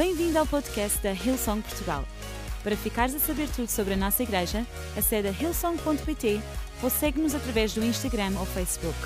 Bem-vindo 0.00 0.38
ao 0.38 0.46
podcast 0.46 0.98
da 1.02 1.12
Hillsong 1.12 1.60
Portugal. 1.60 2.06
Para 2.62 2.74
ficares 2.74 3.14
a 3.14 3.18
saber 3.18 3.50
tudo 3.50 3.68
sobre 3.68 3.92
a 3.92 3.96
nossa 3.98 4.22
igreja, 4.22 4.66
acede 4.96 5.28
a 5.28 5.30
hillsong.pt 5.30 6.40
ou 6.82 6.88
segue-nos 6.88 7.34
através 7.34 7.74
do 7.74 7.84
Instagram 7.84 8.32
ou 8.38 8.46
Facebook. 8.46 8.96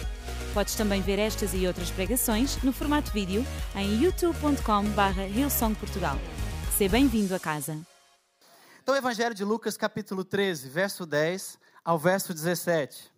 Podes 0.54 0.76
também 0.76 1.02
ver 1.02 1.18
estas 1.18 1.52
e 1.52 1.66
outras 1.66 1.90
pregações 1.90 2.62
no 2.62 2.72
formato 2.72 3.10
vídeo 3.10 3.44
em 3.74 4.04
youtube.com.br 4.04 5.20
hillsongportugal. 5.36 6.16
Seja 6.78 6.92
bem-vindo 6.92 7.34
a 7.34 7.40
casa. 7.40 7.76
Então, 8.80 8.94
Evangelho 8.94 9.34
de 9.34 9.42
Lucas, 9.42 9.76
capítulo 9.76 10.24
13, 10.24 10.68
verso 10.68 11.04
10 11.04 11.58
ao 11.84 11.98
verso 11.98 12.32
17. 12.32 13.10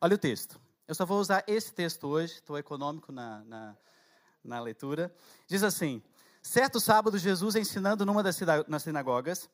Olha 0.00 0.16
o 0.16 0.18
texto. 0.18 0.60
Eu 0.88 0.94
só 0.96 1.06
vou 1.06 1.20
usar 1.20 1.44
esse 1.46 1.72
texto 1.72 2.08
hoje, 2.08 2.32
estou 2.32 2.58
econômico 2.58 3.12
na, 3.12 3.44
na, 3.44 3.76
na, 4.44 4.60
leitura. 4.60 5.14
Diz 5.46 5.62
assim: 5.62 6.02
Certo 6.42 6.80
sábado, 6.80 7.18
Jesus 7.18 7.54
ensinando 7.54 8.04
numa 8.06 8.22
das 8.22 8.36
sinagogas. 8.82 9.48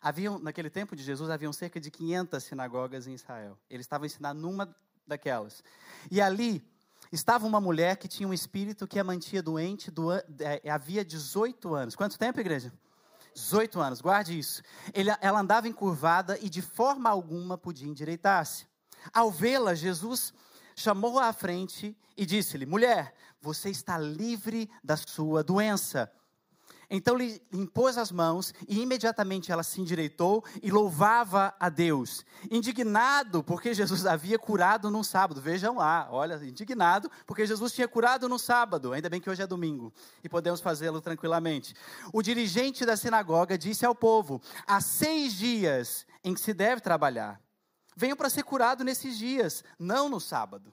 Haviam, 0.00 0.38
naquele 0.38 0.68
tempo 0.68 0.94
de 0.94 1.02
Jesus, 1.02 1.30
haviam 1.30 1.52
cerca 1.52 1.80
de 1.80 1.90
500 1.90 2.42
sinagogas 2.42 3.06
em 3.06 3.14
Israel. 3.14 3.58
Ele 3.70 3.80
estava 3.80 4.06
ensinando 4.06 4.40
numa 4.40 4.74
daquelas. 5.06 5.62
E 6.10 6.20
ali 6.20 6.62
estava 7.12 7.46
uma 7.46 7.60
mulher 7.60 7.96
que 7.96 8.08
tinha 8.08 8.28
um 8.28 8.34
espírito 8.34 8.86
que 8.86 8.98
a 8.98 9.04
mantinha 9.04 9.42
doente 9.42 9.90
do, 9.90 10.12
é, 10.12 10.70
havia 10.70 11.04
18 11.04 11.74
anos. 11.74 11.94
Quanto 11.94 12.18
tempo, 12.18 12.40
igreja? 12.40 12.72
18 13.34 13.80
anos, 13.80 14.00
guarde 14.00 14.38
isso. 14.38 14.62
Ele, 14.94 15.10
ela 15.20 15.40
andava 15.40 15.68
encurvada 15.68 16.38
e 16.40 16.48
de 16.48 16.62
forma 16.62 17.10
alguma 17.10 17.58
podia 17.58 17.86
endireitar-se. 17.86 18.66
Ao 19.12 19.30
vê-la, 19.30 19.74
Jesus 19.74 20.32
chamou-a 20.74 21.28
à 21.28 21.32
frente 21.32 21.96
e 22.16 22.24
disse-lhe: 22.24 22.64
Mulher, 22.64 23.14
você 23.46 23.70
está 23.70 23.96
livre 23.96 24.68
da 24.82 24.96
sua 24.96 25.44
doença. 25.44 26.10
Então 26.90 27.16
lhe 27.16 27.40
impôs 27.52 27.96
as 27.96 28.10
mãos 28.10 28.52
e 28.68 28.80
imediatamente 28.80 29.50
ela 29.52 29.62
se 29.62 29.80
endireitou 29.80 30.44
e 30.62 30.70
louvava 30.70 31.54
a 31.58 31.68
Deus. 31.68 32.24
Indignado 32.50 33.42
porque 33.42 33.72
Jesus 33.72 34.04
havia 34.04 34.38
curado 34.38 34.90
num 34.90 35.02
sábado. 35.04 35.40
Vejam 35.40 35.76
lá, 35.76 36.08
olha, 36.10 36.34
indignado 36.44 37.08
porque 37.24 37.46
Jesus 37.46 37.72
tinha 37.72 37.86
curado 37.86 38.28
no 38.28 38.38
sábado. 38.38 38.92
Ainda 38.92 39.08
bem 39.08 39.20
que 39.20 39.30
hoje 39.30 39.42
é 39.42 39.46
domingo 39.46 39.92
e 40.24 40.28
podemos 40.28 40.60
fazê-lo 40.60 41.00
tranquilamente. 41.00 41.74
O 42.12 42.22
dirigente 42.22 42.84
da 42.84 42.96
sinagoga 42.96 43.56
disse 43.56 43.86
ao 43.86 43.94
povo: 43.94 44.40
há 44.66 44.80
seis 44.80 45.34
dias 45.34 46.04
em 46.24 46.34
que 46.34 46.40
se 46.40 46.52
deve 46.52 46.80
trabalhar. 46.80 47.40
Venham 47.96 48.16
para 48.16 48.28
ser 48.28 48.42
curado 48.42 48.84
nesses 48.84 49.16
dias, 49.16 49.64
não 49.78 50.08
no 50.08 50.20
sábado. 50.20 50.72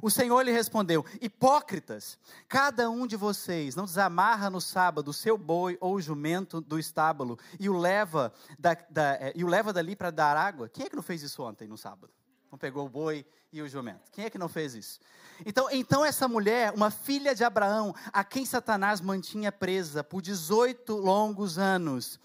O 0.00 0.10
Senhor 0.10 0.42
lhe 0.42 0.52
respondeu: 0.52 1.04
Hipócritas, 1.20 2.18
cada 2.48 2.88
um 2.88 3.06
de 3.06 3.16
vocês 3.16 3.74
não 3.74 3.84
desamarra 3.84 4.48
no 4.48 4.60
sábado 4.60 5.08
o 5.08 5.12
seu 5.12 5.36
boi 5.36 5.76
ou 5.80 6.00
jumento 6.00 6.60
do 6.60 6.78
estábulo 6.78 7.38
e 7.58 7.68
o 7.68 7.76
leva, 7.76 8.32
da, 8.58 8.76
da, 8.88 9.14
é, 9.14 9.32
e 9.34 9.44
o 9.44 9.48
leva 9.48 9.72
dali 9.72 9.94
para 9.94 10.10
dar 10.10 10.36
água? 10.36 10.68
Quem 10.68 10.86
é 10.86 10.88
que 10.88 10.96
não 10.96 11.02
fez 11.02 11.22
isso 11.22 11.42
ontem 11.42 11.68
no 11.68 11.76
sábado? 11.76 12.12
Não 12.50 12.58
pegou 12.58 12.86
o 12.86 12.88
boi 12.88 13.26
e 13.52 13.60
o 13.60 13.68
jumento? 13.68 14.10
Quem 14.12 14.24
é 14.24 14.30
que 14.30 14.38
não 14.38 14.48
fez 14.48 14.74
isso? 14.74 15.00
Então, 15.44 15.68
então 15.70 16.04
essa 16.04 16.28
mulher, 16.28 16.72
uma 16.74 16.90
filha 16.90 17.34
de 17.34 17.42
Abraão, 17.42 17.94
a 18.12 18.22
quem 18.22 18.44
Satanás 18.44 19.00
mantinha 19.00 19.50
presa 19.50 20.04
por 20.04 20.22
18 20.22 20.94
longos 20.96 21.58
anos, 21.58 22.20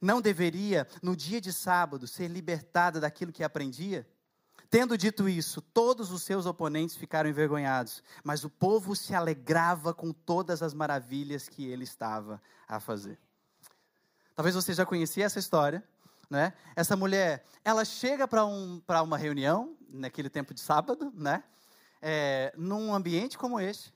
não 0.00 0.20
deveria, 0.20 0.86
no 1.00 1.14
dia 1.14 1.40
de 1.40 1.52
sábado, 1.52 2.06
ser 2.06 2.28
libertada 2.28 3.00
daquilo 3.00 3.32
que 3.32 3.44
aprendia? 3.44 4.06
Tendo 4.72 4.96
dito 4.96 5.28
isso, 5.28 5.60
todos 5.60 6.10
os 6.10 6.22
seus 6.22 6.46
oponentes 6.46 6.96
ficaram 6.96 7.28
envergonhados, 7.28 8.02
mas 8.24 8.42
o 8.42 8.48
povo 8.48 8.96
se 8.96 9.14
alegrava 9.14 9.92
com 9.92 10.14
todas 10.14 10.62
as 10.62 10.72
maravilhas 10.72 11.46
que 11.46 11.66
ele 11.66 11.84
estava 11.84 12.40
a 12.66 12.80
fazer. 12.80 13.18
Talvez 14.34 14.54
você 14.54 14.72
já 14.72 14.86
conhecia 14.86 15.26
essa 15.26 15.38
história, 15.38 15.86
né? 16.30 16.54
Essa 16.74 16.96
mulher, 16.96 17.44
ela 17.62 17.84
chega 17.84 18.26
para 18.26 18.46
um, 18.46 18.80
uma 19.04 19.18
reunião, 19.18 19.76
naquele 19.90 20.30
tempo 20.30 20.54
de 20.54 20.60
sábado, 20.60 21.12
né? 21.14 21.44
É, 22.00 22.50
num 22.56 22.94
ambiente 22.94 23.36
como 23.36 23.60
este. 23.60 23.92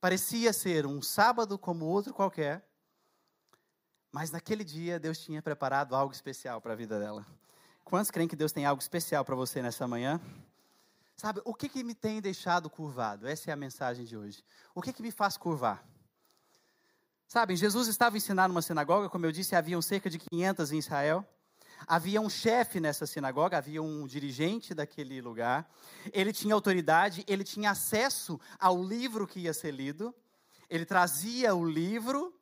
Parecia 0.00 0.52
ser 0.52 0.86
um 0.86 1.00
sábado 1.00 1.56
como 1.56 1.84
outro 1.86 2.12
qualquer, 2.12 2.66
mas 4.10 4.32
naquele 4.32 4.64
dia 4.64 4.98
Deus 4.98 5.18
tinha 5.20 5.40
preparado 5.40 5.94
algo 5.94 6.12
especial 6.12 6.60
para 6.60 6.72
a 6.72 6.76
vida 6.76 6.98
dela. 6.98 7.24
Quantos 7.90 8.12
creem 8.12 8.28
que 8.28 8.36
Deus 8.36 8.52
tem 8.52 8.64
algo 8.64 8.80
especial 8.80 9.24
para 9.24 9.34
você 9.34 9.60
nessa 9.60 9.84
manhã? 9.88 10.20
Sabe, 11.16 11.42
o 11.44 11.52
que, 11.52 11.68
que 11.68 11.82
me 11.82 11.92
tem 11.92 12.20
deixado 12.20 12.70
curvado? 12.70 13.26
Essa 13.26 13.50
é 13.50 13.52
a 13.52 13.56
mensagem 13.56 14.04
de 14.04 14.16
hoje. 14.16 14.44
O 14.72 14.80
que, 14.80 14.92
que 14.92 15.02
me 15.02 15.10
faz 15.10 15.36
curvar? 15.36 15.84
Sabe, 17.26 17.56
Jesus 17.56 17.88
estava 17.88 18.16
ensinando 18.16 18.54
uma 18.54 18.62
sinagoga, 18.62 19.08
como 19.08 19.26
eu 19.26 19.32
disse, 19.32 19.56
haviam 19.56 19.82
cerca 19.82 20.08
de 20.08 20.20
500 20.20 20.70
em 20.70 20.78
Israel. 20.78 21.26
Havia 21.84 22.20
um 22.20 22.30
chefe 22.30 22.78
nessa 22.78 23.08
sinagoga, 23.08 23.58
havia 23.58 23.82
um 23.82 24.06
dirigente 24.06 24.72
daquele 24.72 25.20
lugar. 25.20 25.68
Ele 26.12 26.32
tinha 26.32 26.54
autoridade, 26.54 27.24
ele 27.26 27.42
tinha 27.42 27.72
acesso 27.72 28.38
ao 28.56 28.80
livro 28.80 29.26
que 29.26 29.40
ia 29.40 29.52
ser 29.52 29.72
lido. 29.72 30.14
Ele 30.68 30.86
trazia 30.86 31.56
o 31.56 31.68
livro 31.68 32.32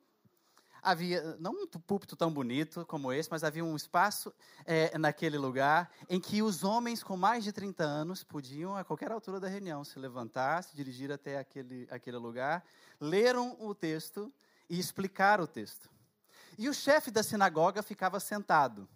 havia, 0.81 1.35
não 1.39 1.51
um 1.51 1.67
púlpito 1.67 2.15
tão 2.15 2.31
bonito 2.31 2.85
como 2.85 3.11
esse, 3.11 3.29
mas 3.29 3.43
havia 3.43 3.63
um 3.63 3.75
espaço 3.75 4.33
é, 4.65 4.97
naquele 4.97 5.37
lugar 5.37 5.91
em 6.09 6.19
que 6.19 6.41
os 6.41 6.63
homens 6.63 7.03
com 7.03 7.17
mais 7.17 7.43
de 7.43 7.51
30 7.51 7.83
anos 7.83 8.23
podiam, 8.23 8.75
a 8.75 8.83
qualquer 8.83 9.11
altura 9.11 9.39
da 9.39 9.47
reunião, 9.47 9.83
se 9.83 9.99
levantar, 9.99 10.63
se 10.63 10.75
dirigir 10.75 11.11
até 11.11 11.37
aquele, 11.37 11.87
aquele 11.91 12.17
lugar, 12.17 12.63
leram 12.99 13.55
o 13.59 13.73
texto 13.73 14.33
e 14.69 14.79
explicar 14.79 15.41
o 15.41 15.47
texto. 15.47 15.89
E 16.57 16.67
o 16.67 16.73
chefe 16.73 17.11
da 17.11 17.23
sinagoga 17.23 17.81
ficava 17.81 18.19
sentado. 18.19 18.87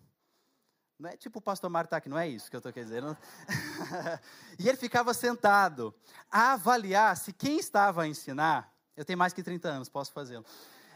Não 0.99 1.09
é 1.09 1.17
tipo 1.17 1.39
o 1.39 1.41
pastor 1.41 1.71
está 1.83 1.97
aqui, 1.97 2.07
não 2.07 2.17
é 2.17 2.27
isso 2.27 2.49
que 2.49 2.55
eu 2.55 2.59
estou 2.59 2.71
querendo 2.71 3.17
e 4.59 4.69
ele 4.69 4.77
ficava 4.77 5.13
sentado 5.13 5.93
a 6.31 6.53
avaliar 6.53 7.17
se 7.17 7.33
quem 7.33 7.57
estava 7.57 8.03
a 8.03 8.07
ensinar, 8.07 8.71
eu 8.95 9.03
tenho 9.03 9.17
mais 9.17 9.33
que 9.33 9.41
30 9.41 9.67
anos, 9.67 9.89
posso 9.89 10.13
fazê-lo 10.13 10.45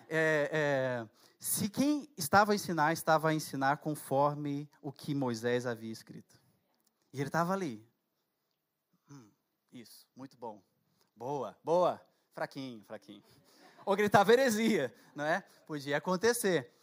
é, 0.09 0.49
é, 0.51 1.07
se 1.39 1.69
quem 1.69 2.09
estava 2.17 2.51
a 2.51 2.55
ensinar, 2.55 2.93
estava 2.93 3.29
a 3.29 3.33
ensinar 3.33 3.77
conforme 3.77 4.69
o 4.81 4.91
que 4.91 5.13
Moisés 5.13 5.65
havia 5.65 5.91
escrito. 5.91 6.41
E 7.13 7.19
ele 7.19 7.29
estava 7.29 7.53
ali. 7.53 7.85
Hum, 9.09 9.29
isso, 9.71 10.07
muito 10.15 10.37
bom. 10.37 10.61
Boa, 11.15 11.57
boa. 11.63 12.01
Fraquinho, 12.33 12.83
fraquinho. 12.83 13.23
Ou 13.85 13.95
gritava 13.95 14.33
heresia, 14.33 14.93
não 15.15 15.23
é? 15.23 15.41
Podia 15.65 15.97
acontecer. 15.97 16.73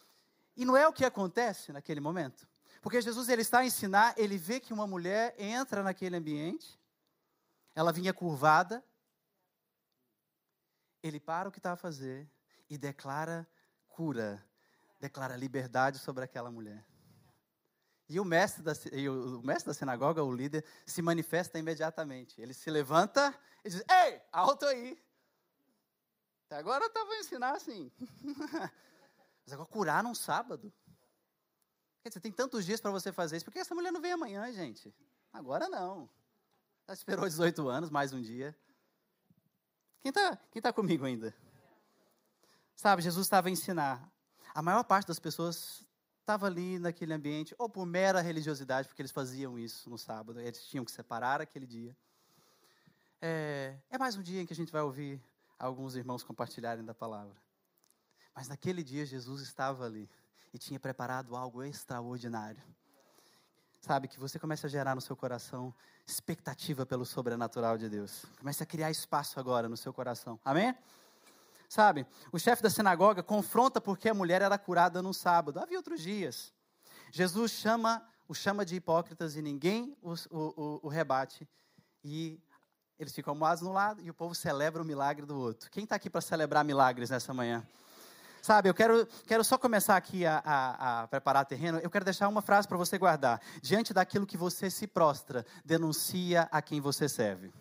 E 0.57 0.65
não 0.65 0.77
é 0.77 0.87
o 0.87 0.93
que 0.93 1.05
acontece 1.05 1.73
naquele 1.73 2.01
momento. 2.01 2.49
Porque 2.81 3.01
Jesus 3.01 3.29
ele 3.29 3.43
está 3.43 3.61
a 3.61 3.67
ensinar, 3.67 4.15
ele 4.17 4.37
vê 4.37 4.61
que 4.61 4.73
uma 4.73 4.87
mulher 4.87 5.35
entra 5.39 5.83
naquele 5.83 6.17
ambiente, 6.17 6.79
ela 7.75 7.93
vinha 7.93 8.13
curvada, 8.13 8.85
ele 11.03 11.19
para 11.19 11.49
o 11.49 11.53
que 11.53 11.59
está 11.59 11.73
a 11.73 11.77
fazer 11.77 12.29
e 12.75 12.79
declara 12.79 13.47
cura, 13.87 14.45
declara 15.01 15.37
liberdade 15.37 15.99
sobre 15.99 16.25
aquela 16.25 16.51
mulher. 16.51 16.85
E 18.09 18.19
o 18.21 18.25
mestre 18.25 18.63
da, 18.63 18.73
o 18.73 19.43
mestre 19.43 19.69
da 19.69 19.75
sinagoga, 19.75 20.23
o 20.23 20.35
líder, 20.35 20.65
se 20.85 21.01
manifesta 21.01 21.59
imediatamente. 21.59 22.41
Ele 22.41 22.53
se 22.53 22.69
levanta 22.71 23.35
e 23.65 23.71
diz: 23.71 23.83
Ei, 23.89 24.21
alto 24.31 24.67
aí. 24.67 25.01
Até 26.47 26.57
agora 26.57 26.85
eu 26.85 26.89
estava 26.89 27.15
ensinar 27.17 27.53
assim. 27.53 27.91
Mas 29.47 29.53
agora 29.53 29.69
curar 29.69 30.03
num 30.03 30.15
sábado. 30.15 30.73
Quer 32.03 32.11
dizer, 32.11 32.21
tem 32.21 32.33
tantos 32.33 32.67
dias 32.67 32.81
para 32.81 32.91
você 32.91 33.13
fazer 33.13 33.37
isso. 33.37 33.45
Por 33.47 33.53
que 33.53 33.59
essa 33.59 33.75
mulher 33.75 33.91
não 33.91 34.01
vem 34.01 34.13
amanhã, 34.13 34.53
gente? 34.53 34.95
Agora 35.33 35.69
não. 35.69 36.11
Ela 36.87 36.95
esperou 36.95 37.25
18 37.25 37.67
anos, 37.69 37.89
mais 37.89 38.13
um 38.13 38.21
dia. 38.21 38.55
Quem 40.03 40.11
está 40.11 40.37
quem 40.53 40.61
tá 40.61 40.73
comigo 40.73 41.07
ainda? 41.07 41.35
Sabe, 42.77 43.03
Jesus 43.03 43.27
estava 43.27 43.49
a 43.49 43.51
ensinar. 43.51 44.11
A 44.55 44.63
maior 44.63 44.85
parte 44.85 45.09
das 45.09 45.19
pessoas 45.19 45.85
estava 46.21 46.47
ali 46.47 46.79
naquele 46.79 47.13
ambiente, 47.13 47.55
ou 47.59 47.69
por 47.69 47.85
mera 47.85 48.21
religiosidade, 48.21 48.89
porque 48.89 49.03
eles 49.03 49.13
faziam 49.13 49.59
isso 49.59 49.91
no 49.91 49.99
sábado, 49.99 50.41
eles 50.41 50.65
tinham 50.65 50.85
que 50.85 50.91
separar 50.91 51.41
aquele 51.41 51.67
dia. 51.67 51.95
É, 53.21 53.77
é 53.91 53.99
mais 53.99 54.17
um 54.17 54.23
dia 54.23 54.41
em 54.41 54.47
que 54.47 54.53
a 54.53 54.57
gente 54.57 54.73
vai 54.73 54.83
ouvir 54.83 55.23
alguns 55.59 55.97
irmãos 55.97 56.23
compartilharem 56.23 56.85
da 56.85 56.95
palavra. 56.95 57.37
Mas 58.35 58.49
naquele 58.49 58.83
dia 58.83 59.05
Jesus 59.07 59.43
estava 59.43 59.85
ali 59.85 60.09
e 60.53 60.59
tinha 60.59 60.81
preparado 60.81 61.37
algo 61.37 61.63
extraordinário. 61.63 62.63
Sabe, 63.81 64.09
que 64.09 64.19
você 64.19 64.39
começa 64.39 64.67
a 64.67 64.71
gerar 64.71 64.95
no 64.95 65.01
seu 65.01 65.15
coração 65.15 65.75
expectativa 66.07 66.87
pelo 66.87 67.05
sobrenatural 67.05 67.77
de 67.77 67.89
Deus. 67.89 68.25
Comece 68.39 68.63
a 68.63 68.67
criar 68.67 68.91
espaço 68.91 69.39
agora 69.39 69.69
no 69.69 69.77
seu 69.77 69.93
coração. 69.93 70.41
Amém? 70.43 70.75
Sabe, 71.75 72.07
o 72.31 72.39
chefe 72.39 72.63
da 72.63 72.71
sinagoga 72.71 73.21
confronta 73.21 73.81
porque 73.81 74.09
a 74.09 74.15
mulher 74.15 74.41
era 74.41 74.57
curada 74.57 75.03
no 75.03 75.13
sábado. 75.13 75.59
Havia 75.59 75.77
outros 75.77 76.01
dias. 76.01 76.53
Jesus 77.11 77.51
chama, 77.51 78.01
o 78.29 78.33
chama 78.33 78.65
de 78.65 78.77
hipócritas 78.77 79.35
e 79.35 79.43
ninguém 79.43 79.99
o, 80.01 80.15
o, 80.31 80.81
o 80.85 80.89
rebate. 80.89 81.49
E 82.05 82.41
Eles 82.97 83.13
ficam 83.13 83.33
amuados 83.33 83.61
no 83.61 83.73
lado 83.73 84.01
e 84.01 84.09
o 84.09 84.15
povo 84.15 84.37
celebra 84.37 84.81
o 84.81 84.85
milagre 84.85 85.27
do 85.27 85.37
outro. 85.37 85.69
Quem 85.69 85.83
está 85.83 85.97
aqui 85.97 86.09
para 86.09 86.21
celebrar 86.21 86.65
milagres 86.65 87.11
nessa 87.11 87.35
manhã? 87.35 87.67
Sabe, 88.41 88.69
eu 88.69 88.75
quero, 88.75 89.05
quero 89.27 89.43
só 89.43 89.59
começar 89.59 89.97
aqui 89.97 90.25
a, 90.25 90.41
a, 90.45 91.03
a 91.03 91.09
preparar 91.09 91.45
terreno. 91.45 91.79
Eu 91.79 91.91
quero 91.91 92.05
deixar 92.05 92.29
uma 92.29 92.41
frase 92.41 92.69
para 92.69 92.77
você 92.77 92.97
guardar. 92.97 93.41
Diante 93.61 93.93
daquilo 93.93 94.27
que 94.27 94.37
você 94.37 94.71
se 94.71 94.87
prostra, 94.87 95.45
denuncia 95.65 96.49
a 96.53 96.63
quem 96.63 96.81
você 96.81 97.09
serve. 97.09 97.53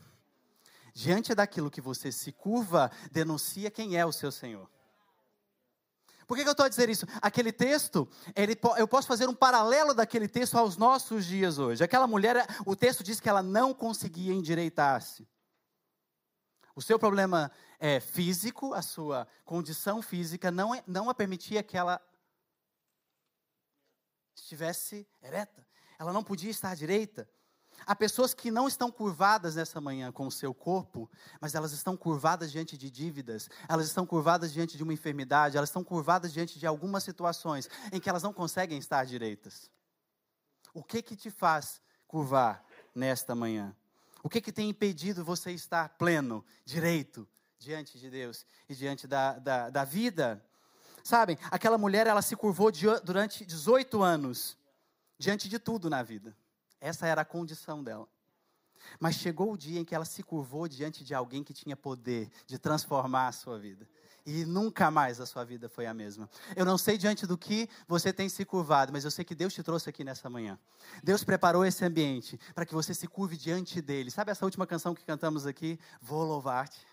Diante 0.94 1.34
daquilo 1.34 1.72
que 1.72 1.82
você 1.82 2.12
se 2.12 2.32
curva, 2.32 2.92
denuncia 3.12 3.72
quem 3.72 3.98
é 3.98 4.06
o 4.06 4.12
seu 4.12 4.32
Senhor. 4.32 4.70
Por 6.28 6.38
que, 6.38 6.44
que 6.44 6.50
eu 6.50 6.54
estou 6.54 6.66
a 6.66 6.70
dizer 6.70 6.90
isso? 6.90 7.06
Aquele 7.22 7.52
texto, 7.52 8.08
ele, 8.36 8.58
eu 8.78 8.88
posso 8.88 9.08
fazer 9.08 9.28
um 9.28 9.36
paralelo 9.36 9.94
daquele 9.94 10.28
texto 10.28 10.56
aos 10.56 10.78
nossos 10.78 11.26
dias 11.26 11.58
hoje. 11.58 11.84
Aquela 11.84 12.08
mulher, 12.08 12.46
o 12.66 12.76
texto 12.76 13.04
diz 13.04 13.20
que 13.20 13.28
ela 13.28 13.44
não 13.44 13.74
conseguia 13.74 14.34
endireitar-se. 14.34 15.28
O 16.76 16.82
seu 16.82 16.98
problema 16.98 17.52
é 17.80 18.00
físico, 18.00 18.74
a 18.74 18.82
sua 18.82 19.28
condição 19.44 20.02
física 20.02 20.50
não, 20.50 20.74
é, 20.74 20.84
não 20.88 21.10
a 21.10 21.14
permitia 21.14 21.62
que 21.62 21.78
ela 21.78 22.02
estivesse 24.36 25.08
ereta. 25.22 25.66
Ela 26.00 26.14
não 26.14 26.24
podia 26.24 26.50
estar 26.50 26.76
direita. 26.76 27.30
Há 27.86 27.96
pessoas 27.96 28.34
que 28.34 28.50
não 28.50 28.68
estão 28.68 28.92
curvadas 28.92 29.56
nessa 29.56 29.82
manhã 29.82 30.12
com 30.12 30.28
o 30.28 30.32
seu 30.32 30.54
corpo, 30.54 31.10
mas 31.42 31.56
elas 31.56 31.72
estão 31.72 31.98
curvadas 31.98 32.52
diante 32.52 32.78
de 32.78 32.90
dívidas, 32.90 33.50
elas 33.68 33.88
estão 33.88 34.06
curvadas 34.06 34.54
diante 34.54 34.78
de 34.78 34.84
uma 34.84 34.94
enfermidade, 34.94 35.58
elas 35.58 35.70
estão 35.70 35.84
curvadas 35.84 36.32
diante 36.32 36.60
de 36.60 36.66
algumas 36.66 37.04
situações 37.04 37.70
em 37.92 38.00
que 38.00 38.10
elas 38.10 38.24
não 38.24 38.34
conseguem 38.34 38.78
estar 38.78 39.06
direitas. 39.06 39.70
O 40.74 40.84
que 40.84 41.02
que 41.02 41.16
te 41.16 41.30
faz 41.30 41.82
curvar 42.08 42.64
nesta 42.96 43.36
manhã? 43.36 43.76
O 44.24 44.30
que 44.30 44.40
que 44.40 44.52
tem 44.52 44.70
impedido 44.70 45.24
você 45.24 45.52
estar 45.52 45.90
pleno, 45.90 46.46
direito, 46.66 47.28
diante 47.60 48.00
de 48.00 48.10
Deus 48.10 48.46
e 48.70 48.74
diante 48.74 49.06
da, 49.06 49.38
da, 49.38 49.70
da 49.70 49.84
vida? 49.84 50.44
Sabem, 51.04 51.38
aquela 51.52 51.78
mulher, 51.78 52.08
ela 52.08 52.22
se 52.22 52.36
curvou 52.36 52.72
durante 53.04 53.46
18 53.46 54.02
anos, 54.02 54.58
diante 55.20 55.50
de 55.50 55.60
tudo 55.60 55.90
na 55.90 56.02
vida. 56.02 56.36
Essa 56.84 57.08
era 57.08 57.22
a 57.22 57.26
condição 57.26 57.82
dela. 57.82 58.06
Mas 59.00 59.16
chegou 59.16 59.54
o 59.54 59.58
dia 59.58 59.80
em 59.80 59.86
que 59.86 59.96
ela 59.96 60.04
se 60.04 60.22
curvou 60.22 60.68
diante 60.68 61.02
de 61.02 61.16
alguém 61.16 61.42
que 61.42 61.54
tinha 61.54 61.78
poder 61.78 62.30
de 62.46 62.58
transformar 62.58 63.30
a 63.30 63.32
sua 63.32 63.58
vida. 63.58 63.88
E 64.26 64.44
nunca 64.44 64.92
mais 64.92 65.22
a 65.22 65.26
sua 65.26 65.46
vida 65.46 65.70
foi 65.70 65.86
a 65.86 65.94
mesma. 65.94 66.30
Eu 66.58 66.66
não 66.66 66.78
sei 66.78 66.98
diante 66.98 67.26
do 67.26 67.38
que 67.38 67.70
você 67.88 68.12
tem 68.12 68.28
se 68.28 68.44
curvado, 68.44 68.92
mas 68.92 69.06
eu 69.06 69.12
sei 69.12 69.24
que 69.24 69.34
Deus 69.34 69.54
te 69.54 69.64
trouxe 69.64 69.90
aqui 69.90 70.04
nessa 70.04 70.30
manhã. 70.30 70.60
Deus 71.02 71.24
preparou 71.24 71.66
esse 71.66 71.86
ambiente 71.86 72.38
para 72.54 72.66
que 72.66 72.74
você 72.74 72.94
se 72.94 73.08
curve 73.08 73.38
diante 73.38 73.82
dele. 73.82 74.12
Sabe 74.12 74.32
essa 74.32 74.44
última 74.44 74.68
canção 74.68 74.94
que 74.94 75.06
cantamos 75.06 75.46
aqui? 75.46 75.80
Vou 76.02 76.26
louvar-te 76.26 76.86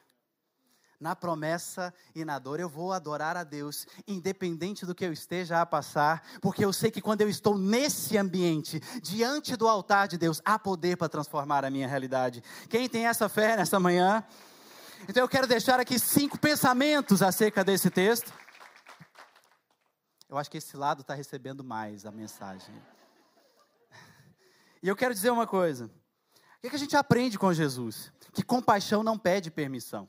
na 1.01 1.17
promessa 1.17 1.93
e 2.15 2.25
na 2.25 2.39
dor. 2.39 2.61
Eu 2.61 2.69
vou 2.69 2.93
adorar 2.93 3.37
a 3.37 3.43
Deus, 3.43 3.87
independente 4.07 4.85
do 4.85 4.95
que 4.95 5.05
eu 5.05 5.13
esteja 5.13 5.61
a 5.61 5.67
passar, 5.67 6.23
porque 6.43 6.65
eu 6.65 6.73
sei 6.73 6.91
que 6.91 7.01
quando 7.01 7.23
eu 7.23 7.29
estou 7.29 7.59
nesse 7.59 8.19
ambiente, 8.19 8.79
diante 9.03 9.57
do 9.57 9.67
altar 9.67 10.07
de 10.07 10.19
Deus, 10.19 10.43
há 10.45 10.59
poder 10.59 10.97
para 10.99 11.09
transformar 11.09 11.65
a 11.65 11.71
minha 11.71 11.89
realidade. 11.89 12.43
Quem 12.69 12.89
tem 12.89 13.07
essa 13.07 13.29
fé 13.29 13.57
nessa 13.57 13.81
manhã? 13.81 14.23
Então 15.09 15.23
eu 15.23 15.29
quero 15.29 15.47
deixar 15.47 15.81
aqui 15.81 15.99
cinco 15.99 16.39
pensamentos 16.39 17.23
acerca 17.23 17.65
desse 17.65 17.89
texto. 17.89 18.33
Eu 20.29 20.37
acho 20.37 20.51
que 20.51 20.59
esse 20.59 20.77
lado 20.77 21.01
está 21.01 21.15
recebendo 21.15 21.65
mais 21.65 22.05
a 22.05 22.13
mensagem. 22.13 22.73
E 24.83 24.89
eu 24.89 24.95
quero 24.95 25.13
dizer 25.13 25.31
uma 25.31 25.47
coisa. 25.47 25.91
O 26.63 26.69
que 26.69 26.77
a 26.77 26.79
gente 26.79 26.97
aprende 26.97 27.39
com 27.39 27.53
Jesus? 27.53 28.13
Que 28.33 28.43
compaixão 28.43 29.03
não 29.03 29.19
pede 29.19 29.51
permissão. 29.51 30.09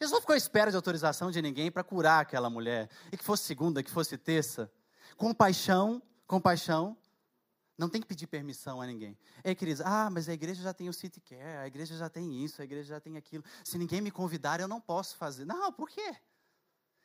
Jesus 0.00 0.12
não 0.12 0.20
ficou 0.20 0.34
à 0.34 0.36
espera 0.36 0.70
de 0.70 0.76
autorização 0.76 1.30
de 1.30 1.42
ninguém 1.42 1.70
para 1.70 1.82
curar 1.82 2.20
aquela 2.20 2.48
mulher. 2.48 2.88
E 3.10 3.16
que 3.16 3.24
fosse 3.24 3.44
segunda, 3.44 3.82
que 3.82 3.90
fosse 3.90 4.16
terça. 4.16 4.70
Compaixão, 5.16 6.02
compaixão, 6.26 6.96
não 7.78 7.88
tem 7.88 8.00
que 8.00 8.06
pedir 8.06 8.26
permissão 8.26 8.80
a 8.80 8.86
ninguém. 8.86 9.16
Ei, 9.44 9.54
queridos, 9.54 9.80
ah, 9.84 10.10
mas 10.10 10.28
a 10.28 10.32
igreja 10.32 10.62
já 10.62 10.74
tem 10.74 10.88
o 10.88 10.92
city 10.92 11.20
care, 11.20 11.58
a 11.58 11.66
igreja 11.66 11.96
já 11.96 12.08
tem 12.08 12.44
isso, 12.44 12.60
a 12.60 12.64
igreja 12.64 12.88
já 12.88 13.00
tem 13.00 13.16
aquilo. 13.16 13.44
Se 13.64 13.78
ninguém 13.78 14.00
me 14.00 14.10
convidar, 14.10 14.60
eu 14.60 14.66
não 14.66 14.80
posso 14.80 15.16
fazer. 15.16 15.44
Não, 15.44 15.72
por 15.72 15.88
quê? 15.88 16.16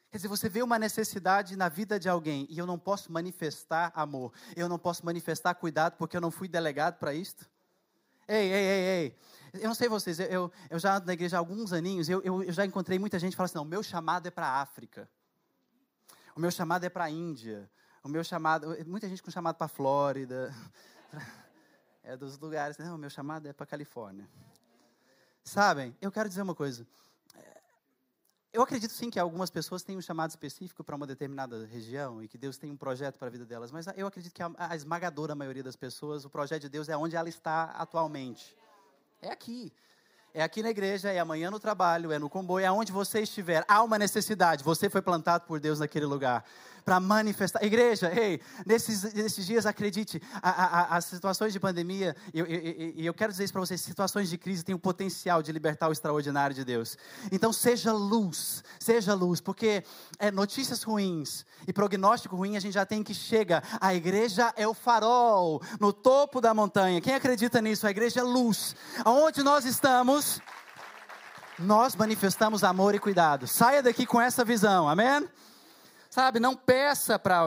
Quer 0.09 0.17
dizer, 0.17 0.27
você 0.27 0.49
vê 0.49 0.61
uma 0.61 0.77
necessidade 0.77 1.55
na 1.55 1.69
vida 1.69 1.99
de 1.99 2.09
alguém 2.09 2.47
e 2.49 2.57
eu 2.57 2.65
não 2.65 2.77
posso 2.77 3.11
manifestar 3.11 3.91
amor, 3.95 4.31
eu 4.55 4.69
não 4.69 4.77
posso 4.77 5.05
manifestar 5.05 5.55
cuidado 5.55 5.95
porque 5.97 6.17
eu 6.17 6.21
não 6.21 6.29
fui 6.29 6.47
delegado 6.47 6.97
para 6.97 7.13
isto. 7.13 7.49
Ei, 8.27 8.51
ei, 8.51 8.65
ei, 8.65 8.85
ei. 8.85 9.17
Eu 9.53 9.67
não 9.67 9.75
sei 9.75 9.87
vocês, 9.87 10.19
eu, 10.19 10.51
eu 10.69 10.79
já 10.79 10.99
na 10.99 11.13
igreja 11.13 11.37
há 11.37 11.39
alguns 11.39 11.71
aninhos, 11.73 12.09
eu, 12.09 12.21
eu, 12.23 12.43
eu 12.43 12.51
já 12.51 12.65
encontrei 12.65 12.97
muita 12.97 13.19
gente 13.19 13.31
que 13.31 13.37
fala 13.37 13.45
assim: 13.45 13.55
não, 13.55 13.63
o 13.63 13.67
meu 13.67 13.83
chamado 13.83 14.27
é 14.27 14.31
para 14.31 14.47
a 14.47 14.61
África. 14.61 15.07
O 16.35 16.39
meu 16.39 16.49
chamado 16.49 16.83
é 16.83 16.89
para 16.89 17.03
a 17.03 17.09
Índia. 17.09 17.69
O 18.03 18.09
meu 18.09 18.23
chamado. 18.23 18.75
Muita 18.87 19.07
gente 19.07 19.21
com 19.21 19.29
chamado 19.29 19.55
para 19.55 19.65
a 19.65 19.69
Flórida. 19.69 20.53
É 22.05 22.17
dos 22.17 22.37
lugares. 22.37 22.77
Não, 22.77 22.95
o 22.95 22.97
meu 22.97 23.09
chamado 23.09 23.47
é 23.47 23.53
para 23.53 23.63
a 23.63 23.67
Califórnia. 23.67 24.27
Sabem, 25.41 25.95
eu 26.01 26.11
quero 26.11 26.27
dizer 26.27 26.41
uma 26.41 26.53
coisa. 26.53 26.85
Eu 28.51 28.61
acredito 28.61 28.91
sim 28.91 29.09
que 29.09 29.17
algumas 29.17 29.49
pessoas 29.49 29.83
têm 29.83 29.97
um 29.97 30.01
chamado 30.01 30.29
específico 30.29 30.83
para 30.83 30.97
uma 30.97 31.07
determinada 31.07 31.65
região 31.65 32.21
e 32.21 32.27
que 32.27 32.37
Deus 32.37 32.57
tem 32.57 32.69
um 32.69 32.77
projeto 32.77 33.17
para 33.17 33.29
a 33.29 33.31
vida 33.31 33.45
delas, 33.45 33.71
mas 33.71 33.87
eu 33.95 34.05
acredito 34.05 34.33
que 34.33 34.43
a, 34.43 34.51
a 34.57 34.75
esmagadora 34.75 35.33
maioria 35.33 35.63
das 35.63 35.75
pessoas, 35.75 36.23
o 36.23 36.29
projeto 36.29 36.63
de 36.63 36.69
Deus 36.69 36.87
é 36.87 36.95
onde 36.95 37.15
ela 37.15 37.27
está 37.27 37.71
atualmente. 37.71 38.55
É 39.23 39.31
aqui. 39.31 39.73
É 40.35 40.41
aqui 40.41 40.63
na 40.63 40.71
igreja, 40.71 41.11
é 41.11 41.19
amanhã 41.19 41.51
no 41.51 41.59
trabalho, 41.59 42.11
é 42.11 42.17
no 42.17 42.27
comboio, 42.27 42.63
é 42.63 42.67
aonde 42.67 42.91
você 42.91 43.21
estiver. 43.21 43.63
Há 43.67 43.83
uma 43.83 43.99
necessidade. 43.99 44.63
Você 44.63 44.89
foi 44.89 44.99
plantado 44.99 45.45
por 45.45 45.59
Deus 45.59 45.77
naquele 45.77 46.07
lugar 46.07 46.43
para 46.83 46.99
manifestar. 46.99 47.63
Igreja, 47.63 48.11
ei, 48.13 48.39
nesses, 48.65 49.13
nesses 49.13 49.45
dias, 49.45 49.65
acredite, 49.65 50.21
as 50.41 51.05
situações 51.05 51.53
de 51.53 51.59
pandemia, 51.59 52.15
e 52.33 52.39
eu, 52.39 52.45
eu, 52.45 52.59
eu, 52.59 52.93
eu, 52.95 53.13
quero 53.13 53.31
dizer 53.31 53.45
isso 53.45 53.53
para 53.53 53.61
vocês: 53.61 53.81
situações 53.81 54.29
de 54.29 54.37
crise 54.37 54.63
têm 54.63 54.75
o 54.75 54.79
potencial 54.79 55.41
de 55.41 55.51
libertar 55.51 55.87
o 55.87 55.91
extraordinário 55.91 56.55
de 56.55 56.63
Deus. 56.63 56.97
Então, 57.31 57.53
seja 57.53 57.91
luz, 57.93 58.63
seja 58.79 59.13
luz, 59.13 59.39
porque 59.39 59.83
é, 60.19 60.31
notícias 60.31 60.83
ruins 60.83 61.45
e 61.67 61.73
prognóstico 61.73 62.35
ruim 62.35 62.57
a 62.57 62.59
gente 62.59 62.73
já 62.73 62.85
tem 62.85 63.03
que 63.03 63.13
chega. 63.13 63.63
A 63.79 63.93
igreja 63.93 64.53
é 64.55 64.67
o 64.67 64.73
farol 64.73 65.61
no 65.79 65.93
topo 65.93 66.41
da 66.41 66.53
montanha. 66.53 67.01
Quem 67.01 67.15
acredita 67.15 67.61
nisso? 67.61 67.87
A 67.87 67.91
igreja 67.91 68.19
é 68.19 68.23
luz. 68.23 68.75
Aonde 69.05 69.41
nós 69.43 69.65
estamos, 69.65 70.22
nós 71.59 71.95
manifestamos 71.95 72.63
amor 72.63 72.95
e 72.95 72.99
cuidado. 72.99 73.47
Saia 73.47 73.81
daqui 73.81 74.05
com 74.05 74.19
essa 74.19 74.43
visão, 74.43 74.87
amém? 74.89 75.29
Sabe, 76.09 76.39
não 76.39 76.55
peça 76.55 77.17
para, 77.17 77.41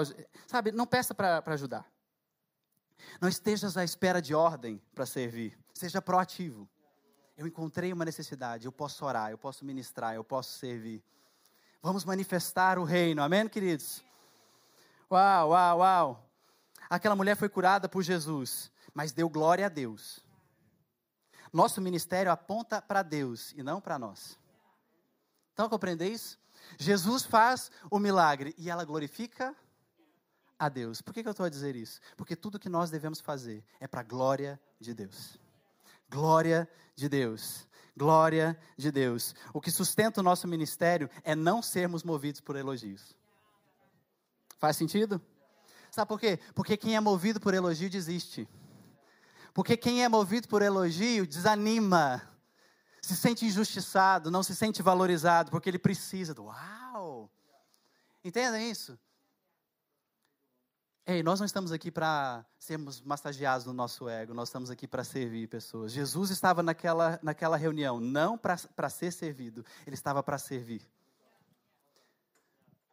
sabe, 0.47 0.73
não 0.73 0.87
peça 0.87 1.15
para 1.15 1.43
ajudar. 1.47 1.87
Não 3.21 3.29
estejas 3.29 3.77
à 3.77 3.85
espera 3.85 4.21
de 4.21 4.35
ordem 4.35 4.81
para 4.95 5.07
servir. 5.07 5.59
Seja 5.75 6.03
proativo. 6.03 6.69
Eu 7.37 7.47
encontrei 7.47 7.93
uma 7.93 8.05
necessidade, 8.05 8.65
eu 8.65 8.73
posso 8.73 9.05
orar, 9.05 9.31
eu 9.31 9.39
posso 9.39 9.65
ministrar, 9.65 10.15
eu 10.15 10.25
posso 10.25 10.59
servir. 10.59 11.03
Vamos 11.83 12.05
manifestar 12.05 12.79
o 12.79 12.85
reino, 12.85 13.23
amém, 13.23 13.47
queridos? 13.49 14.03
Uau, 15.11 15.51
uau, 15.51 15.79
uau. 15.79 16.31
Aquela 16.89 17.15
mulher 17.15 17.37
foi 17.37 17.49
curada 17.49 17.89
por 17.89 18.03
Jesus, 18.03 18.73
mas 18.95 19.13
deu 19.13 19.29
glória 19.29 19.67
a 19.67 19.69
Deus. 19.69 20.26
Nosso 21.57 21.81
ministério 21.81 22.31
aponta 22.31 22.83
para 22.83 23.03
Deus 23.03 23.55
e 23.57 23.63
não 23.63 23.81
para 23.81 23.99
nós. 23.99 24.39
Então, 25.55 25.71
compreender 25.71 26.07
isso? 26.07 26.39
Jesus 26.79 27.25
faz 27.25 27.71
o 27.91 27.99
milagre 27.99 28.55
e 28.59 28.69
ela 28.69 28.85
glorifica 28.85 29.57
a 30.59 30.69
Deus. 30.69 31.01
Por 31.01 31.15
que, 31.15 31.23
que 31.23 31.29
eu 31.29 31.31
estou 31.31 31.47
a 31.47 31.49
dizer 31.49 31.75
isso? 31.75 31.99
Porque 32.15 32.37
tudo 32.37 32.59
que 32.59 32.69
nós 32.69 32.91
devemos 32.91 33.21
fazer 33.21 33.65
é 33.81 33.89
para 33.89 34.03
a 34.03 34.05
glória 34.05 34.61
de 34.79 34.93
Deus. 34.93 35.39
Glória 36.11 36.69
de 36.95 37.09
Deus. 37.09 37.67
Glória 37.97 38.59
de 38.77 38.93
Deus. 38.93 39.35
O 39.55 39.59
que 39.59 39.71
sustenta 39.71 40.21
o 40.21 40.25
nosso 40.25 40.47
ministério 40.47 41.09
é 41.25 41.35
não 41.35 41.63
sermos 41.63 42.05
movidos 42.05 42.43
por 42.43 42.55
elogios. 42.55 43.17
Faz 44.59 44.77
sentido? 44.77 45.23
Sabe 45.91 46.07
por 46.07 46.21
quê? 46.21 46.39
Porque 46.55 46.77
quem 46.77 46.97
é 46.97 47.01
movido 47.01 47.41
por 47.41 47.55
elogio 47.55 47.89
desiste. 47.89 48.47
Porque 49.57 49.75
quem 49.75 50.05
é 50.05 50.09
movido 50.09 50.47
por 50.49 50.61
elogio 50.61 51.27
desanima, 51.27 52.21
se 53.01 53.17
sente 53.17 53.47
injustiçado, 53.47 54.31
não 54.31 54.43
se 54.43 54.55
sente 54.55 54.83
valorizado, 54.83 55.51
porque 55.51 55.71
ele 55.71 55.79
precisa 55.79 56.35
do 56.35 56.45
uau. 56.45 57.31
Entendem 58.23 58.71
isso? 58.71 58.99
Ei, 61.07 61.23
nós 61.23 61.41
não 61.41 61.47
estamos 61.47 61.73
aqui 61.73 61.91
para 61.91 62.45
sermos 62.59 63.01
massageados 63.01 63.65
no 63.65 63.73
nosso 63.73 64.07
ego, 64.11 64.35
nós 64.35 64.51
estamos 64.51 64.69
aqui 64.69 64.87
para 64.87 65.03
servir 65.03 65.49
pessoas. 65.49 65.91
Jesus 65.91 66.29
estava 66.29 66.63
naquela, 66.63 67.19
naquela 67.23 67.57
reunião, 67.57 67.99
não 67.99 68.37
para 68.37 68.91
ser 68.91 69.11
servido, 69.11 69.65
ele 69.87 69.95
estava 69.95 70.23
para 70.23 70.37
servir. 70.37 70.83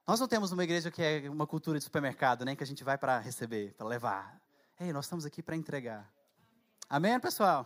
Nós 0.07 0.17
não 0.17 0.29
temos 0.29 0.53
uma 0.53 0.63
igreja 0.63 0.89
que 0.89 1.03
é 1.03 1.29
uma 1.29 1.45
cultura 1.45 1.77
de 1.77 1.83
supermercado, 1.83 2.45
nem 2.45 2.55
que 2.55 2.63
a 2.63 2.67
gente 2.67 2.85
vai 2.85 2.97
para 2.97 3.19
receber, 3.19 3.73
para 3.73 3.85
levar. 3.85 4.41
Ei, 4.79 4.93
nós 4.93 5.03
estamos 5.03 5.25
aqui 5.25 5.43
para 5.43 5.57
entregar. 5.57 6.12
Amém, 6.93 7.19
pessoal? 7.19 7.65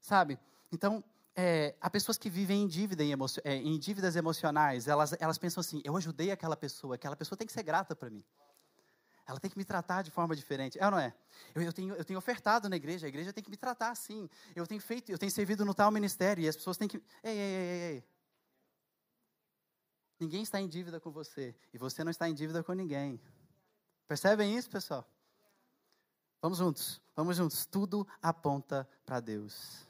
Sabe, 0.00 0.38
Então, 0.72 1.04
é, 1.34 1.76
há 1.82 1.90
pessoas 1.90 2.16
que 2.16 2.30
vivem 2.30 2.62
em, 2.62 2.66
dívida, 2.66 3.04
em, 3.04 3.12
emo, 3.12 3.26
é, 3.44 3.56
em 3.56 3.78
dívidas 3.78 4.16
emocionais. 4.16 4.88
Elas, 4.88 5.14
elas 5.20 5.36
pensam 5.36 5.60
assim: 5.60 5.82
eu 5.84 5.94
ajudei 5.98 6.30
aquela 6.30 6.56
pessoa, 6.56 6.94
aquela 6.94 7.14
pessoa 7.14 7.36
tem 7.36 7.46
que 7.46 7.52
ser 7.52 7.62
grata 7.62 7.94
para 7.94 8.08
mim. 8.08 8.24
Ela 9.26 9.38
tem 9.38 9.50
que 9.50 9.58
me 9.58 9.66
tratar 9.66 10.00
de 10.00 10.10
forma 10.10 10.34
diferente. 10.34 10.78
É 10.78 10.86
ou 10.86 10.92
não 10.92 10.98
é? 10.98 11.14
Eu, 11.54 11.60
eu, 11.60 11.74
tenho, 11.74 11.94
eu 11.94 12.04
tenho 12.06 12.18
ofertado 12.18 12.70
na 12.70 12.76
igreja, 12.76 13.04
a 13.04 13.08
igreja 13.10 13.34
tem 13.34 13.44
que 13.44 13.50
me 13.50 13.56
tratar 13.58 13.90
assim. 13.90 14.30
Eu 14.54 14.66
tenho 14.66 14.80
feito, 14.80 15.12
eu 15.12 15.18
tenho 15.18 15.30
servido 15.30 15.62
no 15.62 15.74
tal 15.74 15.90
ministério 15.90 16.42
e 16.42 16.48
as 16.48 16.56
pessoas 16.56 16.78
têm 16.78 16.88
que. 16.88 16.96
Ei, 17.22 17.38
ei, 17.38 17.38
ei, 17.38 17.92
ei. 17.96 18.04
Ninguém 20.18 20.42
está 20.42 20.58
em 20.58 20.68
dívida 20.68 20.98
com 20.98 21.10
você 21.10 21.54
e 21.70 21.76
você 21.76 22.02
não 22.02 22.10
está 22.10 22.26
em 22.26 22.32
dívida 22.32 22.64
com 22.64 22.72
ninguém. 22.72 23.20
Percebem 24.08 24.56
isso, 24.56 24.70
pessoal? 24.70 25.06
Vamos 26.40 26.58
juntos, 26.58 27.00
vamos 27.14 27.36
juntos. 27.36 27.66
Tudo 27.66 28.06
aponta 28.22 28.88
para 29.04 29.20
Deus. 29.20 29.86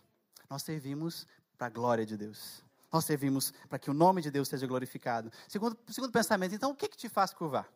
Nós 0.48 0.62
servimos 0.62 1.26
para 1.58 1.66
a 1.66 1.70
glória 1.70 2.06
de 2.06 2.16
Deus. 2.16 2.62
Nós 2.92 3.04
servimos 3.04 3.52
para 3.68 3.78
que 3.78 3.90
o 3.90 3.94
nome 3.94 4.22
de 4.22 4.30
Deus 4.30 4.48
seja 4.48 4.66
glorificado. 4.66 5.30
Segundo, 5.48 5.76
segundo 5.88 6.12
pensamento, 6.12 6.54
então, 6.54 6.70
o 6.70 6.74
que, 6.74 6.88
que 6.88 6.96
te 6.96 7.08
faz 7.08 7.32
curvar? 7.32 7.68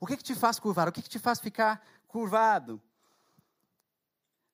O 0.00 0.06
que, 0.06 0.16
que 0.16 0.22
te 0.22 0.34
faz 0.34 0.58
curvar? 0.58 0.88
O 0.88 0.92
que, 0.92 1.02
que 1.02 1.08
te 1.08 1.18
faz 1.18 1.40
ficar 1.40 1.84
curvado? 2.06 2.80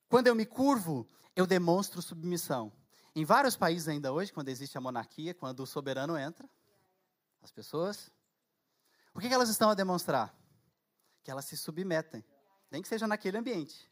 Quando 0.08 0.26
eu 0.26 0.34
me 0.34 0.46
curvo, 0.46 1.06
eu 1.34 1.46
demonstro 1.46 2.00
submissão. 2.00 2.72
Em 3.14 3.24
vários 3.24 3.56
países 3.56 3.88
ainda 3.88 4.12
hoje, 4.12 4.32
quando 4.32 4.48
existe 4.48 4.78
a 4.78 4.80
monarquia, 4.80 5.34
quando 5.34 5.60
o 5.60 5.66
soberano 5.66 6.16
entra, 6.16 6.48
as 7.42 7.50
pessoas, 7.50 8.10
o 9.12 9.20
que, 9.20 9.28
que 9.28 9.34
elas 9.34 9.48
estão 9.48 9.70
a 9.70 9.74
demonstrar? 9.74 10.34
Que 11.22 11.30
elas 11.30 11.44
se 11.44 11.56
submetem, 11.56 12.24
nem 12.72 12.80
que 12.82 12.88
seja 12.88 13.06
naquele 13.06 13.36
ambiente. 13.36 13.88